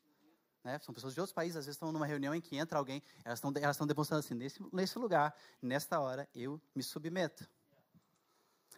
Né? 0.65 0.79
São 0.81 0.95
pessoas 0.95 1.15
de 1.15 1.21
outros 1.21 1.35
países, 1.35 1.57
às 1.57 1.67
vezes 1.67 1.77
estão 1.77 1.93
numa 1.93 2.07
reunião 2.07 2.35
em 2.35 2.41
que 2.41 2.57
entra 2.57 2.79
alguém, 2.79 3.03
elas 3.25 3.39
estão, 3.39 3.53
elas 3.57 3.77
estão 3.77 3.87
demonstrando 3.87 4.21
assim, 4.21 4.35
nesse, 4.35 4.61
nesse 4.73 4.99
lugar, 4.99 5.35
nesta 5.61 6.01
hora, 6.01 6.29
eu 6.35 6.61
me 6.75 6.83
submeto. 6.83 7.47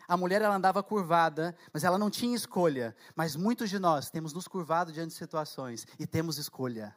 A 0.06 0.16
mulher 0.16 0.42
ela 0.42 0.54
andava 0.54 0.82
curvada, 0.82 1.56
mas 1.73 1.85
ela 1.85 1.97
não 1.97 2.11
tinha 2.11 2.35
escolha. 2.35 2.94
Mas 3.14 3.37
muitos 3.37 3.71
de 3.71 3.78
nós 3.78 4.11
temos 4.11 4.32
nos 4.32 4.49
curvado 4.49 4.92
diante 4.92 5.11
de 5.11 5.14
situações 5.14 5.87
e 5.99 6.06
temos 6.06 6.38
escolha. 6.38 6.94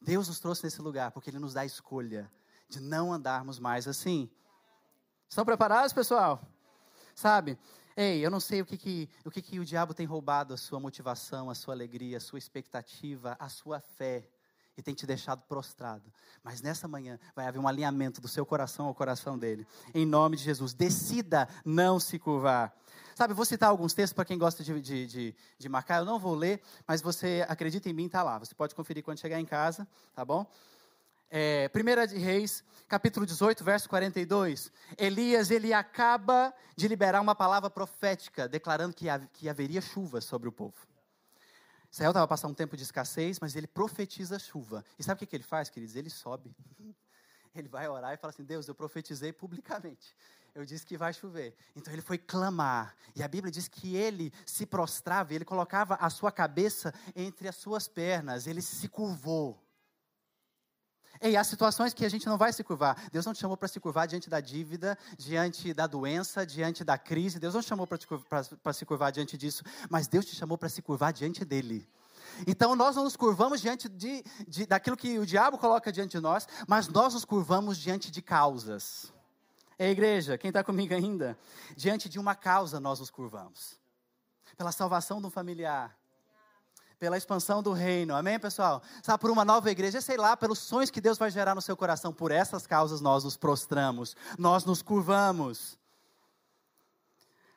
Deus 0.00 0.26
nos 0.28 0.40
trouxe 0.40 0.64
nesse 0.64 0.80
lugar 0.80 1.12
porque 1.12 1.28
Ele 1.28 1.38
nos 1.38 1.52
dá 1.52 1.60
a 1.60 1.66
escolha 1.66 2.32
de 2.68 2.80
não 2.80 3.12
andarmos 3.12 3.58
mais 3.58 3.86
assim. 3.86 4.30
Estão 5.28 5.44
preparados, 5.44 5.92
pessoal? 5.92 6.42
Sabe? 7.14 7.58
Ei, 7.96 8.24
eu 8.24 8.30
não 8.30 8.40
sei 8.40 8.60
o 8.60 8.66
que, 8.66 8.76
que, 8.76 9.08
o, 9.24 9.30
que, 9.30 9.40
que 9.40 9.58
o 9.58 9.64
diabo 9.64 9.94
tem 9.94 10.04
roubado 10.04 10.52
a 10.52 10.56
sua 10.58 10.78
motivação, 10.78 11.48
a 11.48 11.54
sua 11.54 11.72
alegria, 11.72 12.18
a 12.18 12.20
sua 12.20 12.38
expectativa, 12.38 13.34
a 13.38 13.48
sua 13.48 13.80
fé 13.80 14.28
e 14.76 14.82
tem 14.82 14.94
te 14.94 15.06
deixado 15.06 15.40
prostrado. 15.48 16.12
Mas 16.42 16.60
nessa 16.60 16.86
manhã 16.86 17.18
vai 17.34 17.46
haver 17.46 17.58
um 17.58 17.66
alinhamento 17.66 18.20
do 18.20 18.28
seu 18.28 18.44
coração 18.44 18.84
ao 18.84 18.94
coração 18.94 19.38
dele. 19.38 19.66
Em 19.94 20.04
nome 20.04 20.36
de 20.36 20.42
Jesus, 20.42 20.74
decida 20.74 21.48
não 21.64 21.98
se 21.98 22.18
curvar. 22.18 22.76
Sabe, 23.14 23.32
vou 23.32 23.46
citar 23.46 23.70
alguns 23.70 23.94
textos 23.94 24.12
para 24.12 24.26
quem 24.26 24.36
gosta 24.36 24.62
de, 24.62 24.78
de, 24.78 25.06
de, 25.06 25.34
de, 25.58 25.68
marcar. 25.70 26.00
Eu 26.00 26.04
não 26.04 26.18
vou 26.18 26.34
ler, 26.34 26.60
mas 26.86 27.00
você 27.00 27.46
acredita 27.48 27.88
em 27.88 27.94
mim, 27.94 28.04
está 28.04 28.22
lá. 28.22 28.38
Você 28.38 28.54
pode 28.54 28.74
conferir 28.74 29.02
quando 29.02 29.18
chegar 29.18 29.40
em 29.40 29.46
casa, 29.46 29.88
tá 30.14 30.22
bom? 30.22 30.46
É, 31.28 31.68
1 31.74 32.06
de 32.14 32.18
Reis, 32.18 32.62
capítulo 32.88 33.26
18, 33.26 33.64
verso 33.64 33.88
42. 33.88 34.70
Elias, 34.96 35.50
ele 35.50 35.72
acaba 35.72 36.54
de 36.76 36.86
liberar 36.86 37.20
uma 37.20 37.34
palavra 37.34 37.68
profética, 37.68 38.48
declarando 38.48 38.94
que, 38.94 39.06
que 39.32 39.48
haveria 39.48 39.80
chuva 39.80 40.20
sobre 40.20 40.48
o 40.48 40.52
povo. 40.52 40.76
Israel 41.90 42.10
estava 42.10 42.28
passando 42.28 42.52
um 42.52 42.54
tempo 42.54 42.76
de 42.76 42.82
escassez, 42.82 43.40
mas 43.40 43.56
ele 43.56 43.66
profetiza 43.66 44.38
chuva. 44.38 44.84
E 44.98 45.02
sabe 45.02 45.24
o 45.24 45.26
que, 45.26 45.34
ele 45.34 45.42
faz, 45.42 45.68
queridos? 45.68 45.96
Ele 45.96 46.10
sobe. 46.10 46.54
Ele 47.54 47.68
vai 47.68 47.88
orar 47.88 48.12
e 48.12 48.18
fala 48.18 48.30
assim: 48.30 48.44
Deus, 48.44 48.68
eu 48.68 48.74
profetizei 48.74 49.32
publicamente. 49.32 50.14
Eu 50.54 50.66
disse 50.66 50.84
que 50.84 50.94
vai 50.98 51.14
chover. 51.14 51.54
Então 51.74 51.90
ele 51.90 52.02
foi 52.02 52.18
clamar. 52.18 52.94
E 53.14 53.22
a 53.22 53.28
Bíblia 53.28 53.50
diz 53.50 53.66
que 53.66 53.96
ele 53.96 54.30
se 54.44 54.66
prostrava, 54.66 55.32
ele 55.32 55.44
colocava 55.44 55.94
a 55.94 56.10
sua 56.10 56.30
cabeça 56.30 56.92
entre 57.14 57.48
as 57.48 57.56
suas 57.56 57.88
pernas, 57.88 58.46
ele 58.46 58.60
se 58.60 58.88
curvou. 58.88 59.65
Ei, 61.20 61.36
há 61.36 61.44
situações 61.44 61.94
que 61.94 62.04
a 62.04 62.08
gente 62.08 62.26
não 62.26 62.36
vai 62.36 62.52
se 62.52 62.62
curvar. 62.62 62.96
Deus 63.10 63.24
não 63.24 63.32
te 63.32 63.40
chamou 63.40 63.56
para 63.56 63.68
se 63.68 63.80
curvar 63.80 64.06
diante 64.06 64.28
da 64.28 64.40
dívida, 64.40 64.98
diante 65.16 65.72
da 65.72 65.86
doença, 65.86 66.46
diante 66.46 66.84
da 66.84 66.98
crise. 66.98 67.38
Deus 67.38 67.54
não 67.54 67.62
te 67.62 67.68
chamou 67.68 67.86
para 67.86 68.72
se 68.72 68.84
curvar 68.84 69.12
diante 69.12 69.36
disso, 69.36 69.62
mas 69.88 70.06
Deus 70.06 70.24
te 70.24 70.34
chamou 70.34 70.58
para 70.58 70.68
se 70.68 70.82
curvar 70.82 71.12
diante 71.12 71.44
dele. 71.44 71.88
Então 72.46 72.74
nós 72.74 72.96
não 72.96 73.04
nos 73.04 73.16
curvamos 73.16 73.60
diante 73.60 73.88
de, 73.88 74.24
de, 74.46 74.66
daquilo 74.66 74.96
que 74.96 75.18
o 75.18 75.26
diabo 75.26 75.56
coloca 75.58 75.92
diante 75.92 76.12
de 76.12 76.20
nós, 76.20 76.46
mas 76.66 76.88
nós 76.88 77.14
nos 77.14 77.24
curvamos 77.24 77.78
diante 77.78 78.10
de 78.10 78.20
causas. 78.20 79.12
É 79.78 79.90
igreja, 79.90 80.38
quem 80.38 80.48
está 80.48 80.64
comigo 80.64 80.94
ainda? 80.94 81.38
Diante 81.76 82.08
de 82.08 82.18
uma 82.18 82.34
causa 82.34 82.80
nós 82.80 82.98
nos 82.98 83.10
curvamos. 83.10 83.78
Pela 84.56 84.72
salvação 84.72 85.20
de 85.20 85.26
um 85.26 85.30
familiar, 85.30 85.96
pela 86.98 87.16
expansão 87.16 87.62
do 87.62 87.72
reino. 87.72 88.14
Amém, 88.14 88.38
pessoal? 88.38 88.82
Sabe, 89.02 89.20
por 89.20 89.30
uma 89.30 89.44
nova 89.44 89.70
igreja, 89.70 90.00
sei 90.00 90.16
lá, 90.16 90.36
pelos 90.36 90.58
sonhos 90.58 90.90
que 90.90 91.00
Deus 91.00 91.18
vai 91.18 91.30
gerar 91.30 91.54
no 91.54 91.60
seu 91.60 91.76
coração. 91.76 92.12
Por 92.12 92.30
essas 92.30 92.66
causas 92.66 93.00
nós 93.00 93.24
nos 93.24 93.36
prostramos, 93.36 94.16
nós 94.38 94.64
nos 94.64 94.82
curvamos. 94.82 95.78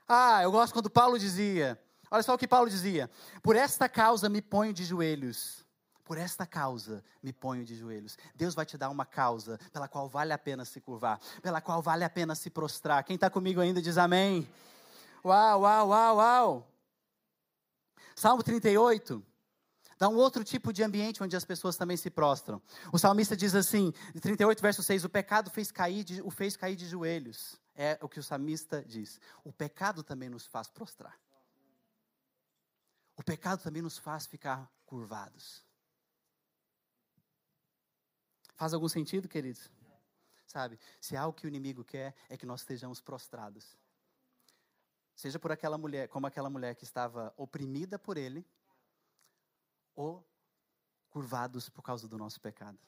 Ah, 0.08 0.41
eu 0.43 0.51
gosto 0.51 0.74
quando 0.74 0.89
Paulo 0.89 1.17
dizia, 1.17 1.79
olha 2.10 2.24
só 2.24 2.34
o 2.34 2.38
que 2.38 2.48
Paulo 2.48 2.69
dizia: 2.69 3.10
Por 3.41 3.55
esta 3.55 3.88
causa 3.88 4.27
me 4.27 4.41
ponho 4.41 4.74
de 4.74 4.84
joelhos. 4.84 5.65
Por 6.03 6.17
esta 6.17 6.43
causa 6.43 7.03
me 7.22 7.31
ponho 7.31 7.63
de 7.63 7.75
joelhos. 7.75 8.17
Deus 8.34 8.55
vai 8.55 8.65
te 8.65 8.75
dar 8.79 8.89
uma 8.89 9.05
causa 9.05 9.60
pela 9.72 9.88
qual 9.88 10.10
vale 10.10 10.34
a 10.34 10.39
pena 10.39 10.65
se 10.65 10.81
curvar, 10.81 11.19
pela 11.39 11.62
qual 11.62 11.84
vale 11.84 12.03
a 12.03 12.10
pena 12.10 12.34
se 12.34 12.50
prostrar. 12.50 13.03
Quem 13.03 13.13
está 13.13 13.29
comigo 13.29 13.62
ainda 13.62 13.79
diz 13.79 13.96
amém. 13.96 14.50
Uau, 15.24 15.62
uau, 15.62 15.89
uau, 15.89 16.15
uau. 16.17 16.67
Salmo 18.15 18.41
38 18.41 19.28
dá 20.00 20.08
um 20.08 20.15
outro 20.15 20.46
tipo 20.46 20.72
de 20.72 20.82
ambiente 20.82 21.22
onde 21.22 21.36
as 21.36 21.44
pessoas 21.44 21.75
também 21.75 21.98
se 21.98 22.10
prostram. 22.10 22.62
O 22.91 22.98
salmista 22.98 23.36
diz 23.36 23.53
assim, 23.53 23.91
38 24.22 24.62
verso 24.62 24.82
6, 24.82 25.03
o 25.03 25.10
pecado 25.10 25.51
fez 25.51 25.72
cair 25.72 26.06
de, 26.06 26.22
o 26.22 26.32
fez 26.32 26.56
cair 26.56 26.77
de 26.77 26.88
joelhos. 26.88 27.60
É 27.75 28.00
o 28.01 28.08
que 28.08 28.20
o 28.20 28.24
salmista 28.24 28.84
diz. 28.88 29.20
O 29.44 29.51
pecado 29.51 30.01
também 30.01 30.29
nos 30.29 30.46
faz 30.46 30.70
prostrar. 30.70 31.20
O 33.15 33.24
pecado 33.24 33.62
também 33.62 33.82
nos 33.82 33.98
faz 33.98 34.25
ficar 34.25 34.72
curvados. 34.86 35.65
Faz 38.56 38.74
algum 38.74 38.88
sentido, 38.88 39.27
queridos? 39.27 39.70
Sabe, 40.48 40.79
se 41.00 41.15
há 41.15 41.22
algo 41.22 41.38
que 41.38 41.46
o 41.46 41.48
inimigo 41.48 41.84
quer, 41.84 42.15
é 42.27 42.36
que 42.36 42.46
nós 42.46 42.62
estejamos 42.62 43.00
prostrados. 43.01 43.77
Seja 45.15 45.38
por 45.38 45.51
aquela 45.51 45.77
mulher, 45.77 46.08
como 46.08 46.25
aquela 46.25 46.50
mulher 46.50 46.75
que 46.75 46.86
estava 46.86 47.34
oprimida 47.38 48.00
por 48.00 48.18
ele, 48.18 48.46
ou 50.00 50.25
curvados 51.10 51.68
por 51.68 51.82
causa 51.82 52.08
do 52.08 52.18
nosso 52.18 52.39
pecado. 52.39 52.79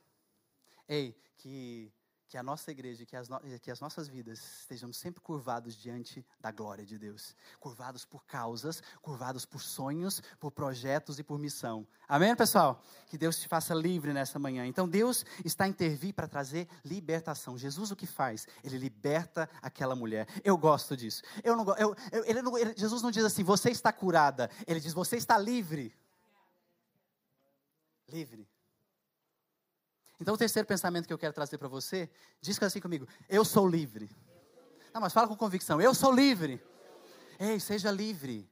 Ei, 0.87 1.13
que, 1.35 1.91
que 2.29 2.37
a 2.37 2.43
nossa 2.43 2.71
igreja, 2.71 3.05
que 3.05 3.17
as, 3.17 3.27
no, 3.27 3.37
que 3.59 3.69
as 3.69 3.81
nossas 3.81 4.07
vidas 4.07 4.39
estejam 4.61 4.93
sempre 4.93 5.19
curvados 5.19 5.75
diante 5.75 6.25
da 6.39 6.51
glória 6.51 6.85
de 6.85 6.97
Deus. 6.97 7.35
Curvados 7.59 8.05
por 8.05 8.23
causas, 8.25 8.81
curvados 9.01 9.45
por 9.45 9.59
sonhos, 9.59 10.21
por 10.39 10.51
projetos 10.51 11.19
e 11.19 11.23
por 11.23 11.37
missão. 11.37 11.85
Amém, 12.07 12.33
pessoal? 12.33 12.81
Que 13.07 13.17
Deus 13.17 13.37
te 13.37 13.47
faça 13.49 13.73
livre 13.73 14.13
nessa 14.13 14.39
manhã. 14.39 14.65
Então, 14.65 14.87
Deus 14.87 15.25
está 15.43 15.65
a 15.65 15.67
intervir 15.67 16.13
para 16.13 16.29
trazer 16.29 16.69
libertação. 16.85 17.57
Jesus 17.57 17.91
o 17.91 17.95
que 17.95 18.07
faz? 18.07 18.47
Ele 18.63 18.77
liberta 18.77 19.49
aquela 19.61 19.97
mulher. 19.97 20.29
Eu 20.45 20.57
gosto 20.57 20.95
disso. 20.95 21.23
Eu 21.43 21.57
não, 21.57 21.65
eu, 21.75 21.93
eu, 22.09 22.23
ele 22.23 22.41
não, 22.41 22.57
ele, 22.57 22.73
Jesus 22.77 23.01
não 23.01 23.11
diz 23.11 23.25
assim, 23.25 23.43
você 23.43 23.69
está 23.69 23.91
curada. 23.91 24.49
Ele 24.65 24.79
diz, 24.79 24.93
você 24.93 25.17
está 25.17 25.37
livre 25.37 25.93
livre. 28.11 28.47
Então, 30.19 30.35
o 30.35 30.37
terceiro 30.37 30.67
pensamento 30.67 31.07
que 31.07 31.13
eu 31.13 31.17
quero 31.17 31.33
trazer 31.33 31.57
para 31.57 31.67
você, 31.67 32.09
diz 32.39 32.61
assim 32.61 32.79
comigo: 32.79 33.07
Eu 33.27 33.43
sou 33.43 33.67
livre. 33.67 34.09
Não, 34.93 35.01
mas 35.01 35.13
fala 35.13 35.27
com 35.27 35.35
convicção: 35.35 35.81
Eu 35.81 35.95
sou 35.95 36.11
livre. 36.13 36.61
Ei, 37.39 37.59
seja 37.59 37.89
livre. 37.89 38.47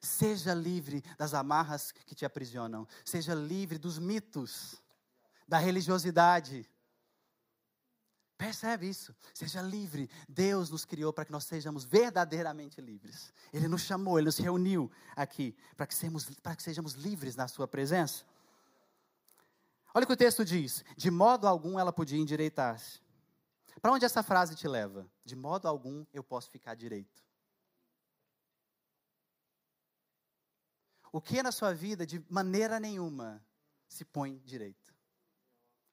Seja 0.00 0.54
livre 0.54 1.02
das 1.16 1.34
amarras 1.34 1.92
que 1.92 2.14
te 2.14 2.24
aprisionam. 2.24 2.86
Seja 3.04 3.34
livre 3.34 3.78
dos 3.78 3.98
mitos, 3.98 4.82
da 5.46 5.58
religiosidade. 5.58 6.68
Percebe 8.36 8.88
isso? 8.88 9.14
Seja 9.34 9.60
livre. 9.60 10.08
Deus 10.28 10.70
nos 10.70 10.84
criou 10.84 11.12
para 11.12 11.24
que 11.24 11.32
nós 11.32 11.44
sejamos 11.44 11.84
verdadeiramente 11.84 12.80
livres. 12.80 13.32
Ele 13.52 13.66
nos 13.66 13.82
chamou, 13.82 14.18
Ele 14.18 14.26
nos 14.26 14.38
reuniu 14.38 14.90
aqui 15.16 15.56
para 15.76 15.86
que, 15.86 15.96
para 16.42 16.56
que 16.56 16.62
sejamos 16.62 16.94
livres 16.94 17.34
na 17.34 17.48
Sua 17.48 17.66
presença. 17.66 18.24
Olha 19.94 20.04
o 20.04 20.06
que 20.06 20.12
o 20.12 20.16
texto 20.16 20.44
diz: 20.44 20.84
de 20.96 21.10
modo 21.10 21.46
algum 21.46 21.78
ela 21.78 21.92
podia 21.92 22.18
endireitar-se. 22.18 23.00
Para 23.80 23.92
onde 23.92 24.04
essa 24.04 24.22
frase 24.22 24.54
te 24.54 24.66
leva? 24.66 25.08
De 25.24 25.36
modo 25.36 25.68
algum 25.68 26.04
eu 26.12 26.22
posso 26.22 26.50
ficar 26.50 26.74
direito. 26.74 27.22
O 31.10 31.20
que 31.20 31.42
na 31.42 31.52
sua 31.52 31.72
vida, 31.72 32.06
de 32.06 32.22
maneira 32.28 32.78
nenhuma, 32.78 33.42
se 33.88 34.04
põe 34.04 34.38
direito? 34.44 34.94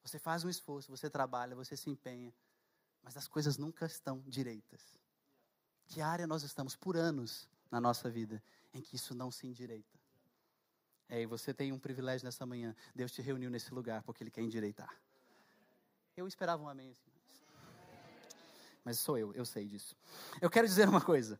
Você 0.03 0.19
faz 0.19 0.43
um 0.43 0.49
esforço, 0.49 0.91
você 0.91 1.09
trabalha, 1.09 1.55
você 1.55 1.77
se 1.77 1.89
empenha, 1.89 2.33
mas 3.01 3.15
as 3.15 3.27
coisas 3.27 3.57
nunca 3.57 3.85
estão 3.85 4.21
direitas. 4.27 4.95
Que 5.87 6.01
área 6.01 6.27
nós 6.27 6.43
estamos 6.43 6.75
por 6.75 6.97
anos 6.97 7.47
na 7.71 7.79
nossa 7.79 8.09
vida 8.09 8.43
em 8.73 8.81
que 8.81 8.95
isso 8.95 9.15
não 9.15 9.31
se 9.31 9.47
endireita? 9.47 10.04
É, 11.07 11.21
e 11.21 11.25
você 11.25 11.53
tem 11.53 11.71
um 11.71 11.79
privilégio 11.79 12.25
nessa 12.25 12.45
manhã. 12.45 12.75
Deus 12.93 13.11
te 13.11 13.21
reuniu 13.21 13.49
nesse 13.49 13.73
lugar 13.73 14.01
porque 14.03 14.23
Ele 14.23 14.31
quer 14.31 14.41
endireitar. 14.41 14.93
Eu 16.17 16.27
esperava 16.27 16.63
um 16.63 16.69
amém 16.69 16.89
assim. 16.89 17.11
Mas 18.83 18.99
sou 18.99 19.17
eu, 19.17 19.33
eu 19.33 19.45
sei 19.45 19.67
disso. 19.67 19.95
Eu 20.41 20.49
quero 20.49 20.67
dizer 20.67 20.87
uma 20.87 21.01
coisa. 21.01 21.39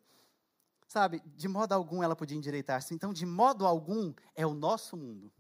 Sabe, 0.88 1.22
de 1.26 1.48
modo 1.48 1.74
algum 1.74 2.04
ela 2.04 2.16
podia 2.16 2.38
endireitar-se. 2.38 2.94
Então, 2.94 3.14
de 3.14 3.26
modo 3.26 3.66
algum 3.66 4.14
é 4.36 4.46
o 4.46 4.54
nosso 4.54 4.96
mundo. 4.96 5.32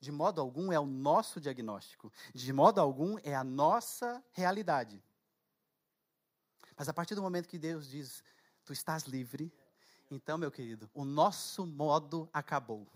De 0.00 0.10
modo 0.10 0.40
algum 0.40 0.72
é 0.72 0.80
o 0.80 0.86
nosso 0.86 1.40
diagnóstico. 1.40 2.12
De 2.34 2.52
modo 2.52 2.80
algum 2.80 3.18
é 3.22 3.34
a 3.34 3.44
nossa 3.44 4.22
realidade. 4.32 5.02
Mas 6.76 6.88
a 6.88 6.94
partir 6.94 7.14
do 7.14 7.22
momento 7.22 7.48
que 7.48 7.58
Deus 7.58 7.88
diz, 7.88 8.24
tu 8.64 8.72
estás 8.72 9.04
livre, 9.04 9.52
então, 10.10 10.38
meu 10.38 10.50
querido, 10.50 10.90
o 10.94 11.04
nosso 11.04 11.64
modo 11.64 12.28
acabou. 12.32 12.86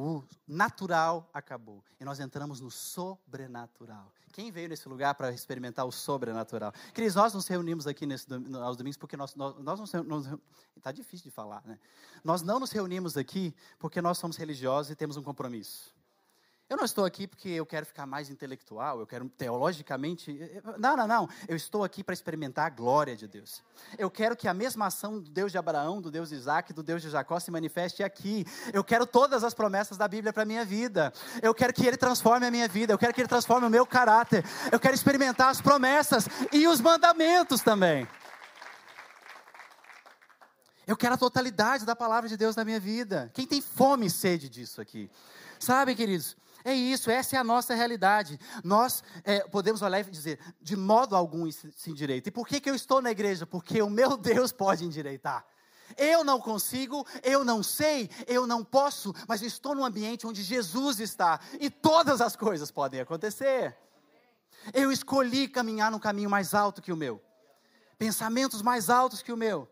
O 0.00 0.22
natural 0.46 1.28
acabou. 1.34 1.82
E 1.98 2.04
nós 2.04 2.20
entramos 2.20 2.60
no 2.60 2.70
sobrenatural. 2.70 4.12
Quem 4.32 4.52
veio 4.52 4.68
nesse 4.68 4.88
lugar 4.88 5.16
para 5.16 5.32
experimentar 5.32 5.84
o 5.84 5.90
sobrenatural? 5.90 6.72
Cris, 6.94 7.16
nós 7.16 7.34
nos 7.34 7.48
reunimos 7.48 7.84
aqui 7.84 8.06
nesse, 8.06 8.24
aos 8.62 8.76
domingos 8.76 8.96
porque 8.96 9.16
nós, 9.16 9.34
nós, 9.34 9.56
nós 9.58 9.80
Está 10.76 10.92
difícil 10.92 11.24
de 11.24 11.30
falar, 11.32 11.62
né? 11.64 11.76
Nós 12.22 12.42
não 12.42 12.60
nos 12.60 12.70
reunimos 12.70 13.16
aqui 13.16 13.52
porque 13.76 14.00
nós 14.00 14.18
somos 14.18 14.36
religiosos 14.36 14.92
e 14.92 14.94
temos 14.94 15.16
um 15.16 15.22
compromisso. 15.24 15.92
Eu 16.68 16.76
não 16.76 16.84
estou 16.84 17.06
aqui 17.06 17.26
porque 17.26 17.48
eu 17.48 17.64
quero 17.64 17.86
ficar 17.86 18.04
mais 18.04 18.28
intelectual, 18.28 19.00
eu 19.00 19.06
quero 19.06 19.26
teologicamente. 19.30 20.38
Não, 20.76 20.94
não, 20.94 21.06
não. 21.06 21.28
Eu 21.48 21.56
estou 21.56 21.82
aqui 21.82 22.04
para 22.04 22.12
experimentar 22.12 22.66
a 22.66 22.68
glória 22.68 23.16
de 23.16 23.26
Deus. 23.26 23.64
Eu 23.96 24.10
quero 24.10 24.36
que 24.36 24.46
a 24.46 24.52
mesma 24.52 24.86
ação 24.86 25.18
do 25.18 25.30
Deus 25.30 25.50
de 25.50 25.56
Abraão, 25.56 25.98
do 25.98 26.10
Deus 26.10 26.28
de 26.28 26.34
Isaac, 26.34 26.74
do 26.74 26.82
Deus 26.82 27.00
de 27.00 27.08
Jacó 27.08 27.40
se 27.40 27.50
manifeste 27.50 28.02
aqui. 28.02 28.44
Eu 28.70 28.84
quero 28.84 29.06
todas 29.06 29.44
as 29.44 29.54
promessas 29.54 29.96
da 29.96 30.06
Bíblia 30.06 30.30
para 30.30 30.42
a 30.42 30.46
minha 30.46 30.62
vida. 30.62 31.10
Eu 31.40 31.54
quero 31.54 31.72
que 31.72 31.86
Ele 31.86 31.96
transforme 31.96 32.46
a 32.46 32.50
minha 32.50 32.68
vida. 32.68 32.92
Eu 32.92 32.98
quero 32.98 33.14
que 33.14 33.22
Ele 33.22 33.28
transforme 33.28 33.66
o 33.66 33.70
meu 33.70 33.86
caráter. 33.86 34.44
Eu 34.70 34.78
quero 34.78 34.94
experimentar 34.94 35.48
as 35.48 35.62
promessas 35.62 36.28
e 36.52 36.68
os 36.68 36.82
mandamentos 36.82 37.62
também. 37.62 38.06
Eu 40.86 40.98
quero 40.98 41.14
a 41.14 41.18
totalidade 41.18 41.86
da 41.86 41.96
palavra 41.96 42.28
de 42.28 42.36
Deus 42.36 42.54
na 42.56 42.64
minha 42.64 42.78
vida. 42.78 43.30
Quem 43.32 43.46
tem 43.46 43.62
fome 43.62 44.04
e 44.04 44.10
sede 44.10 44.50
disso 44.50 44.82
aqui? 44.82 45.10
Sabe, 45.58 45.94
queridos? 45.94 46.36
É 46.68 46.74
isso, 46.74 47.10
essa 47.10 47.34
é 47.34 47.38
a 47.38 47.42
nossa 47.42 47.74
realidade. 47.74 48.38
Nós 48.62 49.02
é, 49.24 49.40
podemos 49.40 49.80
olhar 49.80 50.00
e 50.00 50.04
dizer, 50.10 50.38
de 50.60 50.76
modo 50.76 51.16
algum 51.16 51.50
se 51.50 51.90
endireita. 51.90 52.28
E 52.28 52.30
por 52.30 52.46
que, 52.46 52.60
que 52.60 52.68
eu 52.68 52.74
estou 52.74 53.00
na 53.00 53.10
igreja? 53.10 53.46
Porque 53.46 53.80
o 53.80 53.88
meu 53.88 54.18
Deus 54.20 54.52
pode 54.52 54.84
endireitar. 54.84 55.46
Eu 55.96 56.22
não 56.22 56.38
consigo, 56.38 57.06
eu 57.22 57.42
não 57.42 57.62
sei, 57.62 58.10
eu 58.26 58.46
não 58.46 58.62
posso, 58.62 59.14
mas 59.26 59.40
eu 59.40 59.48
estou 59.48 59.74
num 59.74 59.82
ambiente 59.82 60.26
onde 60.26 60.42
Jesus 60.42 61.00
está 61.00 61.40
e 61.58 61.70
todas 61.70 62.20
as 62.20 62.36
coisas 62.36 62.70
podem 62.70 63.00
acontecer. 63.00 63.74
Eu 64.74 64.92
escolhi 64.92 65.48
caminhar 65.48 65.90
num 65.90 65.98
caminho 65.98 66.28
mais 66.28 66.52
alto 66.52 66.82
que 66.82 66.92
o 66.92 66.96
meu, 66.98 67.18
pensamentos 67.96 68.60
mais 68.60 68.90
altos 68.90 69.22
que 69.22 69.32
o 69.32 69.38
meu. 69.38 69.66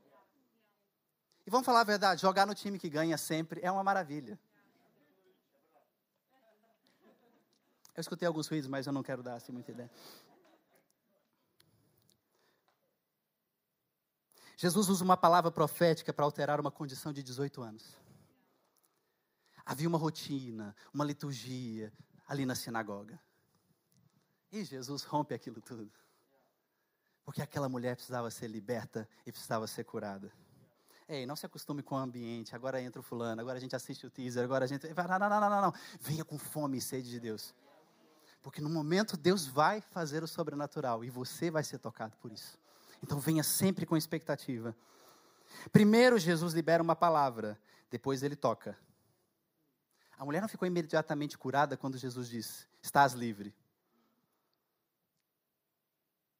E 1.47 1.51
vamos 1.51 1.67
falar 1.67 1.81
a 1.81 1.85
verdade: 1.85 2.23
jogar 2.23 2.47
no 2.47 2.55
time 2.55 2.79
que 2.79 2.89
ganha 2.89 3.19
sempre 3.19 3.61
é 3.63 3.71
uma 3.71 3.85
maravilha. 3.85 4.41
Eu 7.97 8.01
escutei 8.01 8.29
alguns 8.29 8.47
ruídos, 8.47 8.69
mas 8.69 8.87
eu 8.87 8.93
não 8.93 9.03
quero 9.03 9.23
dar 9.23 9.37
assim 9.37 9.53
muita 9.53 9.71
ideia. 9.71 9.91
Jesus 14.57 14.89
usa 14.89 15.03
uma 15.03 15.17
palavra 15.17 15.51
profética 15.51 16.13
para 16.13 16.25
alterar 16.25 16.61
uma 16.61 16.71
condição 16.71 17.13
de 17.13 17.23
18 17.23 17.63
anos. 17.63 17.97
Havia 19.65 19.89
uma 19.89 19.99
rotina, 19.99 20.77
uma 20.93 21.05
liturgia 21.05 21.93
ali 22.27 22.45
na 22.45 22.55
sinagoga. 22.55 23.19
E 24.53 24.63
Jesus 24.63 25.03
rompe 25.03 25.35
aquilo 25.35 25.61
tudo. 25.61 25.91
Porque 27.25 27.43
aquela 27.43 27.69
mulher 27.69 27.97
precisava 27.97 28.31
ser 28.31 28.49
liberta 28.49 29.09
e 29.27 29.33
precisava 29.33 29.67
ser 29.67 29.85
curada. 29.85 30.33
Ei, 31.09 31.25
não 31.25 31.37
se 31.37 31.47
acostume 31.47 31.83
com 31.83 31.95
o 31.95 31.99
ambiente. 31.99 32.55
Agora 32.55 32.81
entra 32.81 33.01
o 33.01 33.03
fulano, 33.03 33.41
agora 33.41 33.59
a 33.59 33.61
gente 33.61 33.75
assiste 33.75 34.07
o 34.07 34.11
teaser, 34.11 34.45
agora 34.45 34.65
a 34.65 34.69
gente. 34.69 34.87
Não, 34.89 35.19
não, 35.19 35.29
não, 35.29 35.51
não, 35.51 35.63
não. 35.63 35.73
Venha 36.01 36.25
com 36.25 36.39
fome 36.39 36.79
e 36.79 36.81
sede 36.81 37.11
de 37.11 37.21
Deus. 37.21 37.55
Porque 38.47 38.61
no 38.61 38.71
momento 38.71 39.17
Deus 39.17 39.45
vai 39.45 39.81
fazer 39.81 40.23
o 40.23 40.29
sobrenatural 40.29 41.05
e 41.05 41.11
você 41.11 41.51
vai 41.51 41.65
ser 41.65 41.81
tocado 41.81 42.17
por 42.19 42.31
isso. 42.31 42.57
Então 43.03 43.19
venha 43.19 43.43
sempre 43.43 43.85
com 43.85 43.97
expectativa. 43.97 44.73
Primeiro 45.73 46.17
Jesus 46.17 46.55
libera 46.55 46.81
uma 46.81 46.95
palavra, 46.95 47.61
depois 47.91 48.23
ele 48.23 48.37
toca. 48.37 48.79
A 50.17 50.25
mulher 50.25 50.41
não 50.41 50.49
ficou 50.49 50.65
imediatamente 50.65 51.37
curada 51.37 51.77
quando 51.77 51.99
Jesus 51.99 52.29
disse: 52.29 52.69
Estás 52.81 53.15
livre. 53.15 53.53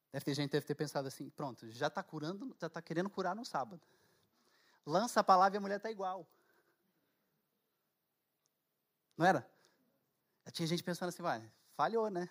Deve 0.09 0.23
ter 0.23 0.33
gente 0.33 0.51
deve 0.51 0.65
ter 0.65 0.75
pensado 0.75 1.09
assim: 1.09 1.29
pronto, 1.29 1.69
já 1.71 1.87
está 1.87 2.01
curando, 2.01 2.55
já 2.57 2.67
está 2.67 2.81
querendo 2.81 3.09
curar 3.09 3.35
no 3.35 3.43
sábado. 3.43 3.81
Lança 4.85 5.19
a 5.19 5.23
palavra 5.25 5.57
e 5.57 5.59
a 5.59 5.61
mulher 5.61 5.75
está 5.75 5.91
igual. 5.91 6.25
Não 9.17 9.25
era? 9.25 9.45
Tinha 10.53 10.65
gente 10.65 10.81
pensando 10.81 11.09
assim, 11.09 11.21
vai, 11.21 11.51
falhou, 11.77 12.09
né? 12.09 12.27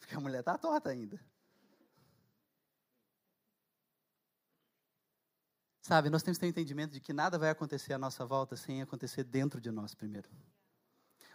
Porque 0.00 0.14
a 0.16 0.20
mulher 0.20 0.40
está 0.40 0.58
torta 0.58 0.90
ainda. 0.90 1.20
Sabe, 5.80 6.10
nós 6.10 6.22
temos 6.22 6.36
que 6.36 6.40
ter 6.40 6.46
o 6.46 6.48
um 6.48 6.50
entendimento 6.50 6.92
de 6.92 7.00
que 7.00 7.12
nada 7.12 7.38
vai 7.38 7.48
acontecer 7.48 7.94
à 7.94 7.98
nossa 7.98 8.26
volta 8.26 8.56
sem 8.56 8.82
acontecer 8.82 9.22
dentro 9.22 9.60
de 9.60 9.70
nós 9.70 9.94
primeiro. 9.94 10.28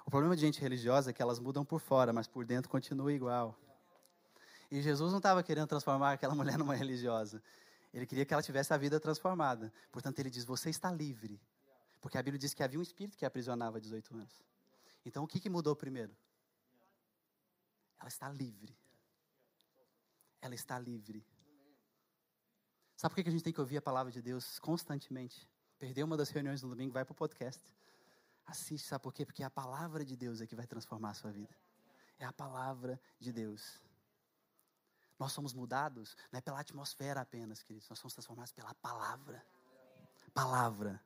O 0.06 0.12
problema 0.12 0.36
de 0.36 0.42
gente 0.42 0.60
religiosa 0.60 1.10
é 1.10 1.14
que 1.14 1.22
elas 1.22 1.40
mudam 1.40 1.64
por 1.64 1.80
fora, 1.80 2.12
mas 2.12 2.28
por 2.28 2.46
dentro 2.46 2.70
continua 2.70 3.14
igual. 3.14 3.58
E 4.70 4.82
Jesus 4.82 5.12
não 5.12 5.20
estava 5.20 5.42
querendo 5.42 5.68
transformar 5.68 6.12
aquela 6.12 6.36
mulher 6.36 6.58
numa 6.58 6.76
religiosa. 6.76 7.42
Ele 7.94 8.06
queria 8.06 8.26
que 8.26 8.34
ela 8.34 8.44
tivesse 8.44 8.74
a 8.74 8.78
vida 8.78 9.00
transformada. 9.00 9.72
Portanto, 9.92 10.20
ele 10.20 10.30
diz: 10.30 10.44
Você 10.44 10.70
está 10.70 10.92
livre. 10.92 11.40
Porque 12.02 12.18
a 12.18 12.22
Bíblia 12.22 12.40
diz 12.40 12.54
que 12.54 12.62
havia 12.62 12.78
um 12.78 12.84
espírito 12.84 13.18
que 13.18 13.26
aprisionava 13.26 13.80
18 13.80 14.14
anos. 14.16 14.44
Então, 15.06 15.24
o 15.24 15.28
que, 15.28 15.40
que 15.40 15.50
mudou 15.50 15.76
primeiro? 15.76 16.14
Ela 18.04 18.10
está 18.10 18.30
livre. 18.30 18.78
Ela 20.42 20.54
está 20.54 20.78
livre. 20.78 21.26
Sabe 22.98 23.16
por 23.16 23.24
que 23.24 23.30
a 23.30 23.32
gente 23.32 23.46
tem 23.46 23.54
que 23.54 23.62
ouvir 23.62 23.78
a 23.78 23.82
palavra 23.82 24.12
de 24.12 24.22
Deus 24.22 24.60
constantemente? 24.60 25.50
Perdeu 25.80 26.06
uma 26.06 26.18
das 26.18 26.30
reuniões 26.30 26.62
no 26.62 26.68
domingo, 26.68 26.92
vai 26.92 27.06
para 27.06 27.14
o 27.14 27.16
podcast. 27.16 27.64
Assiste, 28.46 28.86
sabe 28.86 29.02
por 29.02 29.14
quê? 29.14 29.26
Porque 29.26 29.42
é 29.42 29.46
a 29.46 29.50
palavra 29.50 30.04
de 30.04 30.18
Deus 30.18 30.42
é 30.42 30.46
que 30.46 30.54
vai 30.54 30.68
transformar 30.68 31.12
a 31.12 31.14
sua 31.14 31.32
vida. 31.32 31.56
É 32.20 32.26
a 32.26 32.34
palavra 32.34 33.00
de 33.22 33.32
Deus. 33.32 33.80
Nós 35.18 35.32
somos 35.32 35.54
mudados 35.54 36.18
não 36.30 36.40
é 36.40 36.42
pela 36.42 36.60
atmosfera 36.60 37.22
apenas, 37.22 37.64
queridos. 37.64 37.88
Nós 37.88 38.00
somos 38.00 38.14
transformados 38.14 38.52
pela 38.52 38.74
palavra. 38.76 39.42
Palavra. 40.34 41.02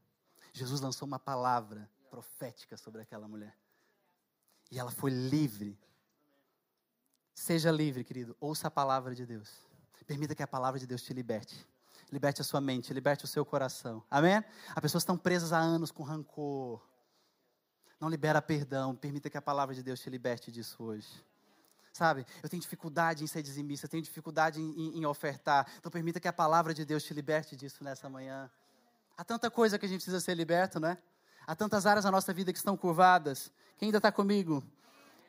Jesus 0.52 0.82
lançou 0.82 1.08
uma 1.08 1.20
palavra 1.20 1.88
profética 2.10 2.76
sobre 2.76 3.04
aquela 3.04 3.28
mulher. 3.28 3.56
E 4.72 4.80
ela 4.80 4.90
foi 4.90 5.12
livre 5.12 5.80
Seja 7.38 7.72
livre, 7.72 8.04
querido. 8.04 8.36
Ouça 8.42 8.68
a 8.68 8.72
palavra 8.72 9.14
de 9.14 9.24
Deus. 9.24 9.48
Permita 10.08 10.34
que 10.34 10.42
a 10.42 10.48
palavra 10.48 10.80
de 10.80 10.88
Deus 10.88 11.04
te 11.04 11.14
liberte. 11.14 11.68
Liberte 12.12 12.42
a 12.42 12.44
sua 12.44 12.60
mente, 12.60 12.92
liberte 12.92 13.26
o 13.26 13.28
seu 13.28 13.46
coração. 13.46 14.04
Amém? 14.10 14.44
As 14.70 14.82
pessoas 14.82 15.04
estão 15.04 15.16
presas 15.16 15.54
há 15.54 15.60
anos 15.60 15.92
com 15.92 16.02
rancor. 16.02 16.82
Não 18.00 18.10
libera 18.10 18.42
perdão. 18.42 18.96
Permita 18.96 19.30
que 19.30 19.38
a 19.38 19.42
palavra 19.42 19.76
de 19.76 19.84
Deus 19.84 20.00
te 20.00 20.10
liberte 20.10 20.52
disso 20.52 20.84
hoje. 20.84 21.08
Sabe, 21.94 22.26
eu 22.42 22.50
tenho 22.50 22.60
dificuldade 22.60 23.24
em 23.24 23.28
ser 23.28 23.44
dizimista, 23.44 23.86
eu 23.86 23.90
tenho 23.90 24.04
dificuldade 24.04 24.60
em, 24.60 24.72
em, 24.72 24.98
em 24.98 25.06
ofertar. 25.06 25.72
Então 25.78 25.92
permita 25.92 26.20
que 26.20 26.28
a 26.28 26.34
palavra 26.34 26.74
de 26.74 26.84
Deus 26.86 27.04
te 27.04 27.14
liberte 27.14 27.56
disso 27.56 27.84
nessa 27.84 28.10
manhã. 28.10 28.50
Há 29.16 29.24
tanta 29.24 29.52
coisa 29.52 29.78
que 29.78 29.86
a 29.86 29.90
gente 29.90 30.00
precisa 30.00 30.20
ser 30.20 30.34
liberto, 30.34 30.80
né? 30.80 30.98
Há 31.46 31.56
tantas 31.56 31.86
áreas 31.86 32.04
da 32.04 32.10
nossa 32.12 32.34
vida 32.34 32.52
que 32.52 32.58
estão 32.58 32.76
curvadas. 32.76 33.52
Quem 33.78 33.88
ainda 33.88 34.00
está 34.00 34.12
comigo? 34.12 34.64